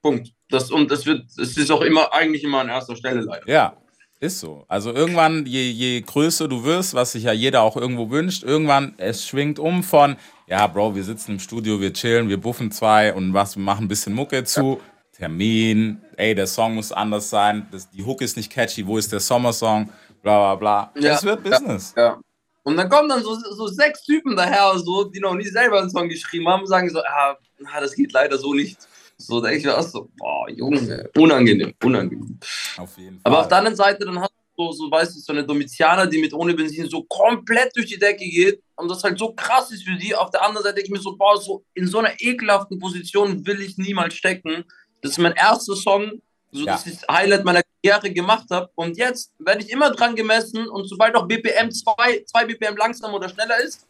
Punkt. 0.00 0.32
Das, 0.50 0.70
und 0.70 0.90
es 0.92 1.04
wird, 1.06 1.26
es 1.38 1.56
ist 1.56 1.70
auch 1.70 1.82
immer, 1.82 2.12
eigentlich 2.14 2.44
immer 2.44 2.60
an 2.60 2.68
erster 2.68 2.94
Stelle 2.96 3.20
leider. 3.22 3.46
Ja, 3.48 3.76
ist 4.20 4.40
so. 4.40 4.64
Also 4.68 4.92
irgendwann, 4.92 5.46
je, 5.46 5.70
je 5.70 6.00
größer 6.00 6.48
du 6.48 6.64
wirst, 6.64 6.94
was 6.94 7.12
sich 7.12 7.24
ja 7.24 7.32
jeder 7.32 7.62
auch 7.62 7.76
irgendwo 7.76 8.10
wünscht, 8.10 8.42
irgendwann, 8.42 8.94
es 8.96 9.26
schwingt 9.26 9.58
um 9.58 9.82
von, 9.82 10.16
ja, 10.46 10.66
Bro, 10.66 10.94
wir 10.94 11.04
sitzen 11.04 11.32
im 11.32 11.38
Studio, 11.38 11.80
wir 11.80 11.92
chillen, 11.92 12.28
wir 12.28 12.40
buffen 12.40 12.70
zwei 12.72 13.14
und 13.14 13.34
was, 13.34 13.56
wir 13.56 13.62
machen 13.62 13.84
ein 13.84 13.88
bisschen 13.88 14.14
Mucke 14.14 14.44
zu. 14.44 14.80
Termin, 15.12 16.00
ey, 16.16 16.34
der 16.34 16.46
Song 16.46 16.76
muss 16.76 16.92
anders 16.92 17.28
sein, 17.28 17.66
das, 17.72 17.90
die 17.90 18.04
Hook 18.04 18.22
ist 18.22 18.36
nicht 18.36 18.52
catchy, 18.52 18.86
wo 18.86 18.98
ist 18.98 19.10
der 19.10 19.18
Sommersong, 19.18 19.90
bla 20.22 20.54
bla 20.54 20.54
bla. 20.54 20.92
Ja, 21.00 21.14
Es 21.14 21.24
wird 21.24 21.44
ja. 21.44 21.50
Business. 21.50 21.92
Ja. 21.96 22.20
Und 22.62 22.76
dann 22.76 22.88
kommen 22.88 23.08
dann 23.08 23.22
so, 23.22 23.34
so 23.34 23.66
sechs 23.66 24.04
Typen 24.04 24.36
daher, 24.36 24.78
so, 24.78 25.04
die 25.04 25.20
noch 25.20 25.34
nie 25.34 25.48
selber 25.48 25.80
einen 25.80 25.90
Song 25.90 26.08
geschrieben 26.08 26.46
haben, 26.48 26.60
und 26.60 26.68
sagen 26.68 26.88
so, 26.90 27.00
ah, 27.00 27.36
das 27.80 27.94
geht 27.94 28.12
leider 28.12 28.38
so 28.38 28.54
nicht. 28.54 28.78
So, 29.20 29.40
da 29.40 29.50
ich 29.50 29.64
mir 29.64 29.76
auch 29.76 29.82
so, 29.82 30.08
boah, 30.16 30.48
Junge, 30.48 31.10
unangenehm, 31.16 31.74
unangenehm. 31.82 32.38
Auf 32.76 32.96
jeden 32.96 33.20
Fall. 33.20 33.22
Aber 33.24 33.40
auf 33.40 33.48
der 33.48 33.58
anderen 33.58 33.76
Seite, 33.76 34.04
dann 34.04 34.20
hast 34.20 34.30
du 34.56 34.72
so, 34.72 34.72
so 34.72 34.90
weißt 34.90 35.16
du, 35.16 35.20
so 35.20 35.32
eine 35.32 35.44
Domitianer, 35.44 36.06
die 36.06 36.18
mit 36.18 36.32
ohne 36.32 36.54
Benzin 36.54 36.88
so 36.88 37.02
komplett 37.02 37.76
durch 37.76 37.86
die 37.86 37.98
Decke 37.98 38.24
geht 38.24 38.62
und 38.76 38.88
das 38.88 39.02
halt 39.02 39.18
so 39.18 39.32
krass 39.32 39.72
ist 39.72 39.82
für 39.84 39.96
die. 39.96 40.14
Auf 40.14 40.30
der 40.30 40.42
anderen 40.44 40.62
Seite 40.62 40.76
denke 40.76 40.88
ich 40.88 40.92
mir 40.92 41.00
so, 41.02 41.16
boah, 41.16 41.40
so 41.40 41.64
in 41.74 41.88
so 41.88 41.98
einer 41.98 42.12
ekelhaften 42.20 42.78
Position 42.78 43.44
will 43.44 43.60
ich 43.60 43.76
niemals 43.76 44.14
stecken. 44.14 44.64
Das 45.02 45.12
ist 45.12 45.18
mein 45.18 45.32
erster 45.34 45.74
Song, 45.74 46.22
so 46.52 46.64
Ja. 46.64 46.72
dass 46.72 46.86
ich 46.86 46.98
das 47.00 47.08
Highlight 47.08 47.44
meiner 47.44 47.62
Karriere 47.82 48.12
gemacht 48.12 48.46
habe. 48.50 48.70
Und 48.76 48.96
jetzt 48.96 49.32
werde 49.40 49.62
ich 49.62 49.70
immer 49.70 49.90
dran 49.90 50.14
gemessen 50.14 50.68
und 50.68 50.88
sobald 50.88 51.16
auch 51.16 51.26
BPM 51.26 51.70
2, 51.72 52.24
2 52.24 52.44
BPM 52.46 52.76
langsamer 52.76 53.14
oder 53.14 53.28
schneller 53.28 53.60
ist, 53.64 53.86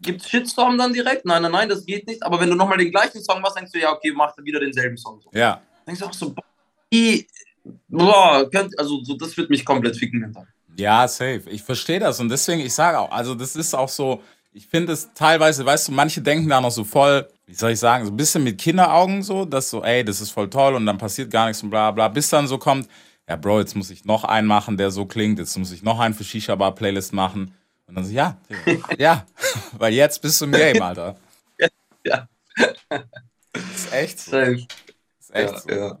gibt 0.00 0.22
es 0.22 0.28
Shitstorm 0.28 0.78
dann 0.78 0.92
direkt. 0.92 1.24
Nein, 1.24 1.42
nein, 1.42 1.52
nein, 1.52 1.68
das 1.68 1.84
geht 1.84 2.06
nicht. 2.06 2.22
Aber 2.22 2.40
wenn 2.40 2.50
du 2.50 2.56
nochmal 2.56 2.78
den 2.78 2.90
gleichen 2.90 3.22
Song 3.22 3.40
machst, 3.40 3.56
denkst 3.56 3.72
du, 3.72 3.80
ja, 3.80 3.92
okay, 3.92 4.12
mach 4.14 4.36
wieder 4.38 4.60
denselben 4.60 4.96
Song. 4.96 5.20
So. 5.20 5.30
ja. 5.32 5.60
denkst 5.86 6.00
du 6.00 6.06
auch 6.06 6.12
so, 6.12 6.34
boah, 7.88 8.48
könnt, 8.50 8.78
also 8.78 9.02
so, 9.02 9.16
das 9.16 9.36
wird 9.36 9.50
mich 9.50 9.64
komplett 9.64 9.96
ficken. 9.96 10.24
Alter. 10.24 10.46
Ja, 10.76 11.08
safe. 11.08 11.42
Ich 11.48 11.62
verstehe 11.62 11.98
das 11.98 12.20
und 12.20 12.28
deswegen, 12.28 12.60
ich 12.60 12.74
sage 12.74 12.98
auch, 12.98 13.10
also 13.10 13.34
das 13.34 13.56
ist 13.56 13.74
auch 13.74 13.88
so, 13.88 14.22
ich 14.52 14.66
finde 14.66 14.92
es 14.92 15.10
teilweise, 15.14 15.64
weißt 15.64 15.88
du, 15.88 15.92
manche 15.92 16.20
denken 16.20 16.48
da 16.48 16.60
noch 16.60 16.70
so 16.70 16.84
voll, 16.84 17.28
wie 17.46 17.54
soll 17.54 17.72
ich 17.72 17.78
sagen, 17.78 18.04
so 18.04 18.10
ein 18.10 18.16
bisschen 18.16 18.44
mit 18.44 18.58
Kinderaugen 18.58 19.22
so, 19.22 19.44
dass 19.44 19.70
so, 19.70 19.82
ey, 19.82 20.04
das 20.04 20.20
ist 20.20 20.30
voll 20.30 20.50
toll 20.50 20.74
und 20.74 20.86
dann 20.86 20.98
passiert 20.98 21.30
gar 21.30 21.46
nichts 21.46 21.62
und 21.62 21.70
bla 21.70 21.90
bla, 21.90 22.08
bis 22.08 22.28
dann 22.28 22.46
so 22.46 22.58
kommt, 22.58 22.88
ja, 23.28 23.36
Bro, 23.36 23.60
jetzt 23.60 23.74
muss 23.74 23.90
ich 23.90 24.04
noch 24.04 24.24
einen 24.24 24.46
machen, 24.46 24.76
der 24.76 24.90
so 24.90 25.06
klingt, 25.06 25.38
jetzt 25.38 25.56
muss 25.56 25.72
ich 25.72 25.82
noch 25.82 25.98
einen 25.98 26.14
für 26.14 26.24
Shisha 26.24 26.54
Bar 26.54 26.74
Playlist 26.74 27.12
machen 27.12 27.54
und 27.86 27.94
dann 27.94 28.04
so, 28.04 28.12
ja, 28.12 28.36
ja, 28.98 29.24
weil 29.78 29.92
jetzt 29.92 30.20
bist 30.22 30.40
du 30.40 30.46
im 30.46 30.52
Game, 30.52 30.80
Alter. 30.82 31.16
Ja. 32.04 32.28
ist 33.54 33.92
echt 33.92 34.20
so. 34.20 34.36
Ist 34.38 34.68
echt 35.32 35.52
Ja, 35.52 35.58
so. 35.58 35.70
ja. 35.70 35.98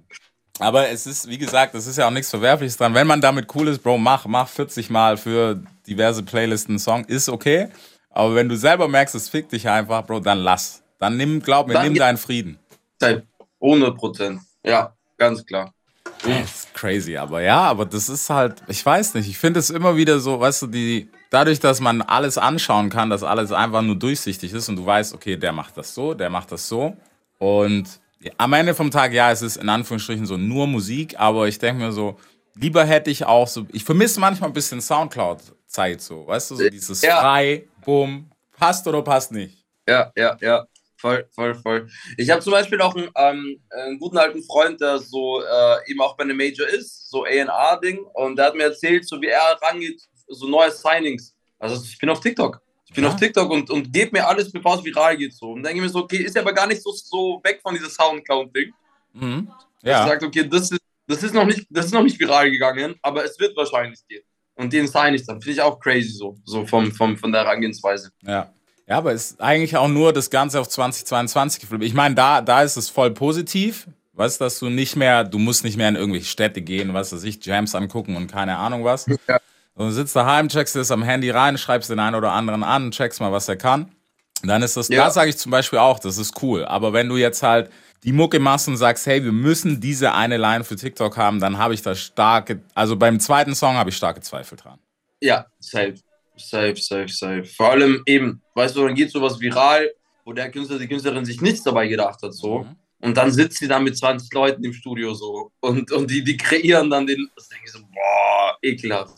Aber 0.60 0.88
es 0.88 1.04
ist, 1.06 1.28
wie 1.28 1.36
gesagt, 1.36 1.74
es 1.74 1.86
ist 1.88 1.96
ja 1.98 2.06
auch 2.06 2.12
nichts 2.12 2.30
Verwerfliches 2.30 2.76
dran. 2.76 2.94
Wenn 2.94 3.06
man 3.08 3.20
damit 3.20 3.52
cool 3.56 3.66
ist, 3.68 3.82
Bro, 3.82 3.98
mach, 3.98 4.24
mach 4.26 4.48
40 4.48 4.88
Mal 4.88 5.16
für 5.16 5.60
diverse 5.86 6.22
Playlisten 6.22 6.72
einen 6.74 6.78
Song, 6.78 7.04
ist 7.06 7.28
okay. 7.28 7.68
Aber 8.10 8.34
wenn 8.36 8.48
du 8.48 8.56
selber 8.56 8.86
merkst, 8.88 9.14
es 9.16 9.28
fickt 9.28 9.50
dich 9.52 9.68
einfach, 9.68 10.06
Bro, 10.06 10.20
dann 10.20 10.38
lass. 10.38 10.82
Dann 10.98 11.16
nimm, 11.16 11.42
glaub 11.42 11.66
mir, 11.66 11.74
Dann- 11.74 11.86
nimm 11.86 11.94
deinen 11.96 12.18
Frieden. 12.18 12.58
Safe. 13.00 13.22
100 13.60 13.96
Prozent. 13.96 14.40
Ja, 14.64 14.94
ganz 15.18 15.44
klar. 15.44 15.74
Das 16.22 16.40
ist 16.54 16.74
crazy, 16.74 17.16
aber 17.16 17.42
ja, 17.42 17.58
aber 17.62 17.84
das 17.84 18.08
ist 18.08 18.30
halt, 18.30 18.62
ich 18.68 18.84
weiß 18.86 19.14
nicht, 19.14 19.28
ich 19.28 19.36
finde 19.38 19.58
es 19.60 19.70
immer 19.70 19.96
wieder 19.96 20.18
so, 20.20 20.38
weißt 20.40 20.62
du, 20.62 20.66
die, 20.68 21.10
dadurch, 21.30 21.60
dass 21.60 21.80
man 21.80 22.02
alles 22.02 22.38
anschauen 22.38 22.90
kann, 22.90 23.10
dass 23.10 23.22
alles 23.22 23.52
einfach 23.52 23.82
nur 23.82 23.96
durchsichtig 23.96 24.52
ist 24.52 24.68
und 24.68 24.76
du 24.76 24.86
weißt, 24.86 25.14
okay, 25.14 25.36
der 25.36 25.52
macht 25.52 25.76
das 25.76 25.94
so, 25.94 26.14
der 26.14 26.30
macht 26.30 26.52
das 26.52 26.68
so. 26.68 26.96
Und 27.38 28.00
am 28.38 28.52
Ende 28.52 28.74
vom 28.74 28.90
Tag, 28.90 29.12
ja, 29.12 29.30
es 29.30 29.42
ist 29.42 29.56
in 29.56 29.68
Anführungsstrichen 29.68 30.26
so 30.26 30.36
nur 30.36 30.66
Musik, 30.66 31.18
aber 31.18 31.48
ich 31.48 31.58
denke 31.58 31.82
mir 31.84 31.92
so, 31.92 32.16
lieber 32.54 32.84
hätte 32.84 33.10
ich 33.10 33.24
auch 33.24 33.46
so, 33.46 33.66
ich 33.72 33.84
vermisse 33.84 34.20
manchmal 34.20 34.50
ein 34.50 34.54
bisschen 34.54 34.80
Soundcloud-Zeit 34.80 36.00
so, 36.00 36.26
weißt 36.26 36.50
du, 36.50 36.56
so 36.56 36.68
dieses 36.70 37.02
Ja. 37.02 37.20
frei, 37.20 37.66
bumm, 37.84 38.30
passt 38.56 38.86
oder 38.86 39.02
passt 39.02 39.32
nicht. 39.32 39.64
Ja, 39.88 40.10
ja, 40.16 40.36
ja. 40.40 40.64
Voll, 40.98 41.28
voll, 41.34 41.54
voll. 41.54 41.88
Ich 42.16 42.30
habe 42.30 42.40
zum 42.40 42.52
Beispiel 42.52 42.80
auch 42.80 42.94
einen, 42.96 43.10
ähm, 43.16 43.62
einen 43.70 43.98
guten 43.98 44.16
alten 44.16 44.42
Freund, 44.42 44.80
der 44.80 44.98
so 44.98 45.42
äh, 45.42 45.90
eben 45.90 46.00
auch 46.00 46.16
bei 46.16 46.24
einem 46.24 46.38
Major 46.38 46.66
ist, 46.66 47.10
so 47.10 47.24
A&R-Ding. 47.24 47.98
Und 48.14 48.36
der 48.36 48.46
hat 48.46 48.54
mir 48.54 48.64
erzählt, 48.64 49.06
so 49.06 49.20
wie 49.20 49.26
er 49.26 49.58
rangeht, 49.60 50.00
so 50.28 50.46
neue 50.48 50.70
Signings. 50.70 51.34
Also 51.58 51.82
ich 51.84 51.98
bin 51.98 52.08
auf 52.10 52.20
TikTok. 52.20 52.60
Ich 52.86 52.94
bin 52.94 53.04
Ja. 53.04 53.10
auf 53.10 53.16
TikTok 53.16 53.50
und, 53.50 53.68
und 53.70 53.92
gebe 53.92 54.12
mir 54.12 54.26
alles, 54.26 54.50
bevor 54.52 54.76
es 54.78 54.84
viral 54.84 55.16
geht. 55.16 55.34
So. 55.34 55.52
Und 55.52 55.62
denke 55.62 55.80
mir 55.80 55.88
so, 55.88 56.00
okay, 56.00 56.18
ist 56.18 56.36
ja 56.36 56.42
aber 56.42 56.52
gar 56.52 56.66
nicht 56.66 56.82
so, 56.82 56.92
so 56.92 57.40
weg 57.42 57.60
von 57.62 57.74
diesem 57.74 57.90
Soundcloud-Ding. 57.90 58.72
Mhm. 59.14 59.48
Ja. 59.82 60.02
Ich 60.04 60.08
sagt, 60.10 60.22
okay, 60.22 60.48
das 60.48 60.70
ist, 60.70 60.80
das, 61.06 61.22
ist 61.22 61.34
noch 61.34 61.44
nicht, 61.44 61.66
das 61.70 61.86
ist 61.86 61.92
noch 61.92 62.02
nicht 62.02 62.18
viral 62.18 62.50
gegangen, 62.50 62.94
aber 63.02 63.24
es 63.24 63.38
wird 63.38 63.56
wahrscheinlich 63.56 64.00
gehen. 64.08 64.22
Und 64.54 64.72
den 64.72 64.86
sign 64.88 65.14
ich 65.14 65.26
dann. 65.26 65.40
Finde 65.40 65.52
ich 65.54 65.62
auch 65.62 65.78
crazy 65.80 66.10
so, 66.10 66.36
so 66.44 66.66
vom, 66.66 66.90
vom, 66.92 67.16
von 67.16 67.30
der 67.32 67.42
Herangehensweise. 67.42 68.10
Ja. 68.22 68.52
Ja, 68.88 68.98
aber 68.98 69.12
es 69.12 69.32
ist 69.32 69.40
eigentlich 69.40 69.76
auch 69.76 69.88
nur 69.88 70.12
das 70.12 70.30
Ganze 70.30 70.60
auf 70.60 70.68
2022 70.68 71.60
geflippt. 71.60 71.82
Ich 71.82 71.92
meine, 71.92 72.14
da, 72.14 72.40
da 72.40 72.62
ist 72.62 72.76
es 72.76 72.88
voll 72.88 73.10
positiv. 73.10 73.88
Weißt 74.12 74.40
du, 74.40 74.44
dass 74.44 74.60
du 74.60 74.70
nicht 74.70 74.94
mehr, 74.96 75.24
du 75.24 75.38
musst 75.38 75.64
nicht 75.64 75.76
mehr 75.76 75.88
in 75.88 75.96
irgendwelche 75.96 76.26
Städte 76.26 76.62
gehen, 76.62 76.94
was 76.94 77.12
weiß 77.12 77.24
ich, 77.24 77.44
Jams 77.44 77.74
angucken 77.74 78.16
und 78.16 78.30
keine 78.30 78.56
Ahnung 78.56 78.84
was. 78.84 79.06
Ja. 79.26 79.40
Du 79.76 79.90
sitzt 79.90 80.16
daheim, 80.16 80.48
checkst 80.48 80.74
das 80.76 80.90
am 80.90 81.02
Handy 81.02 81.30
rein, 81.30 81.58
schreibst 81.58 81.90
den 81.90 81.98
einen 81.98 82.16
oder 82.16 82.32
anderen 82.32 82.62
an, 82.62 82.90
checkst 82.90 83.20
mal, 83.20 83.30
was 83.32 83.48
er 83.48 83.56
kann. 83.56 83.90
Und 84.42 84.48
dann 84.48 84.62
ist 84.62 84.76
das, 84.76 84.88
Ja. 84.88 85.04
da 85.04 85.10
sage 85.10 85.30
ich 85.30 85.38
zum 85.38 85.50
Beispiel 85.50 85.78
auch, 85.78 85.98
das 85.98 86.18
ist 86.18 86.42
cool. 86.42 86.64
Aber 86.64 86.92
wenn 86.92 87.08
du 87.08 87.16
jetzt 87.16 87.42
halt 87.42 87.70
die 88.04 88.12
Mucke 88.12 88.38
machst 88.38 88.68
und 88.68 88.76
sagst, 88.76 89.06
hey, 89.06 89.22
wir 89.24 89.32
müssen 89.32 89.80
diese 89.80 90.12
eine 90.14 90.36
Line 90.36 90.64
für 90.64 90.76
TikTok 90.76 91.16
haben, 91.16 91.40
dann 91.40 91.58
habe 91.58 91.74
ich 91.74 91.82
da 91.82 91.94
starke, 91.94 92.60
also 92.74 92.96
beim 92.96 93.20
zweiten 93.20 93.54
Song 93.54 93.74
habe 93.76 93.90
ich 93.90 93.96
starke 93.96 94.20
Zweifel 94.20 94.56
dran. 94.56 94.78
Ja, 95.20 95.46
safe. 95.58 95.94
Safe, 96.36 96.76
safe, 96.76 97.08
safe. 97.08 97.44
Vor 97.44 97.70
allem 97.70 98.02
eben, 98.06 98.42
weißt 98.54 98.76
du, 98.76 98.84
dann 98.86 98.94
geht 98.94 99.10
sowas 99.10 99.40
viral, 99.40 99.90
wo 100.24 100.32
der 100.32 100.50
Künstler, 100.50 100.78
die 100.78 100.86
Künstlerin 100.86 101.24
sich 101.24 101.40
nichts 101.40 101.62
dabei 101.62 101.88
gedacht 101.88 102.22
hat, 102.22 102.34
so. 102.34 102.60
Mhm. 102.60 102.76
Und 103.00 103.16
dann 103.16 103.30
sitzt 103.30 103.58
sie 103.58 103.68
da 103.68 103.78
mit 103.78 103.96
20 103.96 104.32
Leuten 104.32 104.64
im 104.64 104.72
Studio 104.72 105.14
so. 105.14 105.50
Und, 105.60 105.90
und 105.92 106.10
die, 106.10 106.22
die 106.24 106.36
kreieren 106.36 106.90
dann 106.90 107.06
den. 107.06 107.28
Das 107.36 107.48
denke 107.48 107.64
ich 107.66 107.72
so, 107.72 107.78
boah, 107.80 108.56
ekelhaft. 108.62 109.14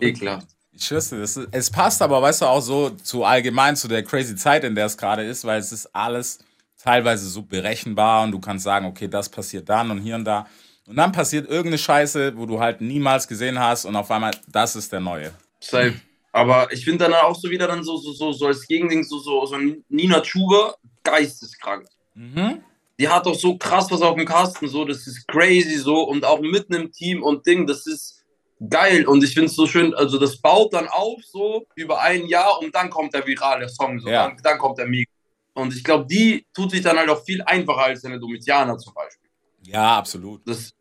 Ekelhaft. 0.00 0.48
Ich 0.72 0.84
schwör's 0.84 1.08
dir, 1.08 1.20
das 1.20 1.36
ist, 1.36 1.48
es 1.52 1.70
passt 1.70 2.02
aber, 2.02 2.20
weißt 2.20 2.42
du, 2.42 2.46
auch 2.46 2.60
so 2.60 2.90
zu 2.90 3.24
allgemein 3.24 3.76
zu 3.76 3.88
der 3.88 4.02
crazy 4.02 4.36
Zeit, 4.36 4.62
in 4.62 4.74
der 4.74 4.86
es 4.86 4.96
gerade 4.96 5.24
ist, 5.24 5.44
weil 5.44 5.58
es 5.58 5.72
ist 5.72 5.86
alles 5.94 6.38
teilweise 6.78 7.28
so 7.28 7.42
berechenbar 7.42 8.24
und 8.24 8.32
du 8.32 8.38
kannst 8.38 8.64
sagen, 8.64 8.86
okay, 8.86 9.08
das 9.08 9.28
passiert 9.28 9.68
dann 9.68 9.90
und 9.90 10.02
hier 10.02 10.16
und 10.16 10.24
da. 10.24 10.46
Und 10.86 10.96
dann 10.96 11.12
passiert 11.12 11.48
irgendeine 11.48 11.78
Scheiße, 11.78 12.36
wo 12.36 12.46
du 12.46 12.60
halt 12.60 12.80
niemals 12.80 13.26
gesehen 13.26 13.58
hast 13.58 13.86
und 13.86 13.96
auf 13.96 14.10
einmal, 14.10 14.32
das 14.46 14.76
ist 14.76 14.92
der 14.92 15.00
Neue. 15.00 15.32
Safe. 15.60 15.94
Aber 16.32 16.70
ich 16.70 16.84
finde 16.84 17.04
dann 17.04 17.14
auch 17.14 17.34
so 17.34 17.48
wieder 17.50 17.66
dann 17.66 17.82
so, 17.82 17.96
so, 17.96 18.12
so, 18.12 18.32
so 18.32 18.46
als 18.46 18.66
Gegending 18.66 19.02
so, 19.02 19.18
so, 19.18 19.46
so 19.46 19.56
Nina 19.88 20.20
Chuba, 20.20 20.74
geisteskrank. 21.02 21.88
Mhm. 22.14 22.62
Die 22.98 23.08
hat 23.08 23.26
doch 23.26 23.34
so 23.34 23.56
krass 23.56 23.90
was 23.90 24.02
auf 24.02 24.16
dem 24.16 24.26
Kasten, 24.26 24.68
so, 24.68 24.84
das 24.84 25.06
ist 25.06 25.26
crazy 25.26 25.76
so 25.76 26.02
und 26.02 26.24
auch 26.24 26.40
mitten 26.40 26.74
im 26.74 26.92
Team 26.92 27.22
und 27.22 27.46
Ding, 27.46 27.66
das 27.66 27.86
ist 27.86 28.22
geil 28.70 29.06
und 29.06 29.22
ich 29.22 29.34
finde 29.34 29.46
es 29.46 29.56
so 29.56 29.66
schön, 29.66 29.94
also 29.94 30.18
das 30.18 30.36
baut 30.38 30.72
dann 30.72 30.88
auf 30.88 31.22
so 31.24 31.66
über 31.74 32.00
ein 32.00 32.26
Jahr 32.26 32.58
und 32.60 32.74
dann 32.74 32.88
kommt 32.90 33.12
der 33.14 33.26
virale 33.26 33.68
Song, 33.68 33.98
so, 34.00 34.08
Ja. 34.08 34.28
dann, 34.28 34.36
dann 34.42 34.58
kommt 34.58 34.78
der 34.78 34.86
Mega. 34.86 35.10
Und 35.54 35.74
ich 35.74 35.82
glaube, 35.82 36.06
die 36.06 36.46
tut 36.54 36.70
sich 36.70 36.82
dann 36.82 36.98
halt 36.98 37.08
auch 37.08 37.22
viel 37.24 37.42
einfacher 37.42 37.84
als 37.84 38.04
eine 38.04 38.18
Domitianer 38.18 38.76
zum 38.78 38.92
Beispiel. 38.94 39.30
Ja, 39.62 39.96
absolut. 39.96 40.42
Das, 40.46 40.74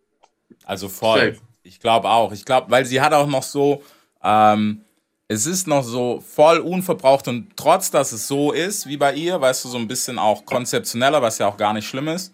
Also 0.65 0.89
voll. 0.89 1.33
Safe. 1.35 1.41
Ich 1.63 1.79
glaube 1.79 2.09
auch. 2.09 2.31
Ich 2.31 2.45
glaube, 2.45 2.69
weil 2.69 2.85
sie 2.85 3.01
hat 3.01 3.13
auch 3.13 3.27
noch 3.27 3.43
so, 3.43 3.81
ähm, 4.23 4.81
es 5.27 5.45
ist 5.47 5.65
noch 5.67 5.83
so 5.83 6.21
voll 6.21 6.59
unverbraucht 6.59 7.27
und 7.27 7.55
trotz, 7.55 7.89
dass 7.89 8.11
es 8.11 8.27
so 8.27 8.51
ist 8.51 8.85
wie 8.85 8.97
bei 8.97 9.13
ihr, 9.15 9.39
weißt 9.41 9.65
du, 9.65 9.69
so 9.69 9.77
ein 9.77 9.87
bisschen 9.87 10.19
auch 10.19 10.45
konzeptioneller, 10.45 11.21
was 11.21 11.39
ja 11.39 11.47
auch 11.47 11.57
gar 11.57 11.73
nicht 11.73 11.87
schlimm 11.87 12.07
ist. 12.09 12.31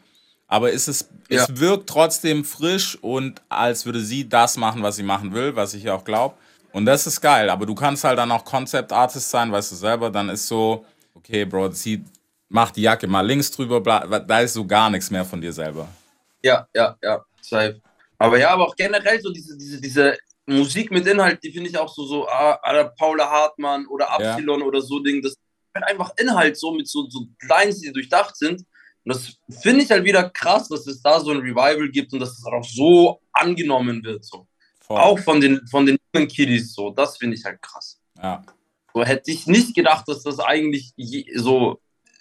Aber 0.51 0.69
ist 0.69 0.89
es, 0.89 1.07
Ja. 1.29 1.43
es 1.43 1.59
wirkt 1.61 1.87
trotzdem 1.87 2.43
frisch 2.43 2.97
und 3.01 3.41
als 3.47 3.85
würde 3.85 4.01
sie 4.01 4.27
das 4.27 4.57
machen, 4.57 4.83
was 4.83 4.97
sie 4.97 5.03
machen 5.03 5.33
will, 5.33 5.55
was 5.55 5.73
ich 5.73 5.83
ja 5.83 5.93
auch 5.95 6.03
glaube. 6.03 6.35
Und 6.73 6.85
das 6.85 7.07
ist 7.07 7.21
geil. 7.21 7.49
Aber 7.49 7.65
du 7.65 7.73
kannst 7.73 8.03
halt 8.03 8.17
dann 8.17 8.29
auch 8.33 8.43
Concept 8.43 8.91
Artist 8.91 9.29
sein, 9.29 9.49
weißt 9.49 9.71
du 9.71 9.75
selber. 9.77 10.09
Dann 10.09 10.27
ist 10.27 10.45
so, 10.45 10.85
okay, 11.15 11.45
Bro, 11.45 11.69
zieh, 11.69 12.03
mach 12.49 12.71
die 12.71 12.81
Jacke 12.81 13.07
mal 13.07 13.25
links 13.25 13.49
drüber, 13.49 13.79
da 13.79 14.39
ist 14.41 14.53
so 14.53 14.65
gar 14.65 14.89
nichts 14.89 15.09
mehr 15.09 15.23
von 15.23 15.39
dir 15.39 15.53
selber. 15.53 15.87
Ja, 16.43 16.67
ja, 16.75 16.97
ja, 17.01 17.23
safe. 17.41 17.79
Aber 18.17 18.37
ja, 18.37 18.49
aber 18.49 18.67
auch 18.67 18.75
generell 18.75 19.21
so 19.21 19.31
diese, 19.31 19.57
diese, 19.57 19.79
diese 19.79 20.17
Musik 20.45 20.91
mit 20.91 21.07
Inhalt, 21.07 21.41
die 21.43 21.53
finde 21.53 21.69
ich 21.69 21.77
auch 21.77 21.93
so, 21.93 22.03
so 22.05 22.27
ah, 22.27 22.59
Paula 22.97 23.29
Hartmann 23.29 23.85
oder 23.87 24.05
Ja. 24.19 24.33
Absilon 24.33 24.61
oder 24.63 24.81
so 24.81 24.99
Ding, 24.99 25.21
das 25.21 25.35
halt 25.73 25.85
einfach 25.85 26.11
Inhalt 26.17 26.57
so 26.57 26.73
mit 26.73 26.89
so, 26.89 27.09
so 27.09 27.25
Lines, 27.47 27.79
die 27.79 27.93
durchdacht 27.93 28.35
sind. 28.35 28.65
Und 29.03 29.15
das 29.15 29.37
finde 29.61 29.83
ich 29.83 29.89
halt 29.91 30.03
wieder 30.03 30.29
krass, 30.29 30.67
dass 30.69 30.85
es 30.87 31.01
da 31.01 31.19
so 31.19 31.31
ein 31.31 31.37
Revival 31.39 31.89
gibt 31.89 32.13
und 32.13 32.19
dass 32.19 32.37
es 32.37 32.45
auch 32.45 32.63
so 32.63 33.19
angenommen 33.33 34.03
wird. 34.03 34.23
So. 34.23 34.47
Voll. 34.81 34.99
Auch 34.99 35.19
von 35.19 35.41
den, 35.41 35.65
von 35.67 35.85
den 35.85 35.97
jungen 36.13 36.27
Kiddies 36.27 36.73
so. 36.73 36.91
Das 36.91 37.17
finde 37.17 37.35
ich 37.37 37.43
halt 37.45 37.61
krass. 37.61 37.99
Ja. 38.21 38.43
So 38.93 39.03
hätte 39.03 39.31
ich 39.31 39.47
nicht 39.47 39.73
gedacht, 39.73 40.07
dass 40.07 40.21
das 40.23 40.39
eigentlich 40.39 40.91
je, 40.95 41.25
so 41.37 41.79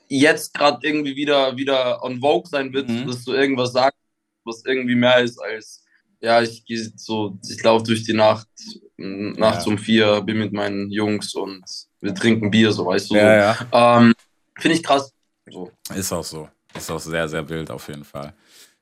jetzt 0.08 0.54
gerade 0.54 0.78
irgendwie 0.86 1.16
wieder, 1.16 1.56
wieder 1.56 2.02
on 2.02 2.20
Vogue 2.20 2.48
sein 2.48 2.72
wird, 2.72 2.88
Mhm. 2.88 3.06
dass 3.06 3.24
du 3.24 3.32
irgendwas 3.32 3.72
sagst, 3.72 3.98
was 4.44 4.64
irgendwie 4.64 4.94
mehr 4.94 5.18
ist 5.18 5.38
als, 5.38 5.84
ja, 6.20 6.40
ich 6.42 6.64
gehe 6.64 6.78
so, 6.96 7.38
ich 7.48 7.62
laufe 7.62 7.84
durch 7.84 8.04
die 8.04 8.12
Nacht, 8.14 8.48
m, 8.96 9.32
nachts 9.32 9.66
Ja. 9.66 9.70
um 9.72 9.78
vier, 9.78 10.20
bin 10.22 10.38
mit 10.38 10.52
meinen 10.52 10.90
Jungs 10.90 11.34
und 11.34 11.62
wir 12.00 12.14
trinken 12.14 12.50
Bier, 12.50 12.72
so 12.72 12.86
weißt 12.86 13.10
du. 13.10 13.14
Ja, 13.16 13.54
so. 13.54 13.64
ja. 13.72 13.98
Ähm, 14.00 14.14
Finde 14.58 14.76
ich 14.76 14.82
krass. 14.82 15.12
So. 15.50 15.70
Ist 15.94 16.12
auch 16.12 16.24
so. 16.24 16.48
Ist 16.74 16.90
auch 16.90 16.98
sehr, 17.00 17.28
sehr 17.28 17.48
wild 17.48 17.70
auf 17.70 17.88
jeden 17.88 18.04
Fall. 18.04 18.32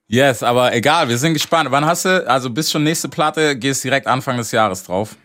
Yes, 0.06 0.42
aber 0.42 0.74
egal, 0.74 1.08
wir 1.08 1.18
sind 1.18 1.34
gespannt. 1.34 1.70
Wann 1.70 1.84
hast 1.84 2.04
du, 2.04 2.26
also 2.28 2.48
bis 2.50 2.70
schon 2.70 2.82
nächste 2.84 3.08
Platte, 3.08 3.56
gehst 3.58 3.84
direkt 3.84 4.06
Anfang 4.06 4.36
des 4.38 4.50
Jahres 4.52 4.84
drauf. 4.84 5.16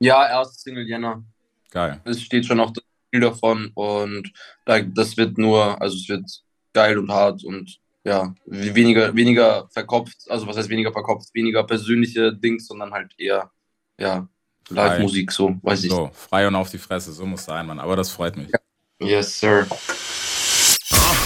Ja, 0.00 0.28
erste 0.28 0.58
Single 0.60 0.86
Jänner. 0.86 1.24
Geil. 1.70 2.00
Es 2.04 2.22
steht 2.22 2.46
schon 2.46 2.60
auch 2.60 2.70
das 2.70 2.84
Spiel 3.08 3.20
davon 3.20 3.70
und 3.74 4.30
da, 4.64 4.80
das 4.80 5.16
wird 5.16 5.38
nur, 5.38 5.80
also 5.82 5.96
es 5.96 6.08
wird 6.08 6.24
geil 6.72 6.98
und 6.98 7.10
hart 7.10 7.42
und 7.44 7.78
ja, 8.04 8.32
we- 8.46 8.74
weniger, 8.74 9.14
weniger 9.14 9.68
verkopft, 9.70 10.16
also 10.28 10.46
was 10.46 10.56
heißt 10.56 10.68
weniger 10.68 10.92
verkopft, 10.92 11.34
weniger 11.34 11.64
persönliche 11.64 12.32
Dings, 12.32 12.66
sondern 12.68 12.92
halt 12.92 13.12
eher, 13.18 13.50
ja, 13.98 14.28
Live-Musik, 14.70 15.32
so, 15.32 15.56
weiß 15.62 15.84
ich. 15.84 15.90
So, 15.90 16.10
frei 16.14 16.46
und 16.46 16.54
auf 16.54 16.70
die 16.70 16.78
Fresse, 16.78 17.12
so 17.12 17.26
muss 17.26 17.44
sein, 17.44 17.66
Mann. 17.66 17.80
Aber 17.80 17.96
das 17.96 18.10
freut 18.10 18.36
mich. 18.36 18.50
Yes, 19.00 19.40
sir. 19.40 19.66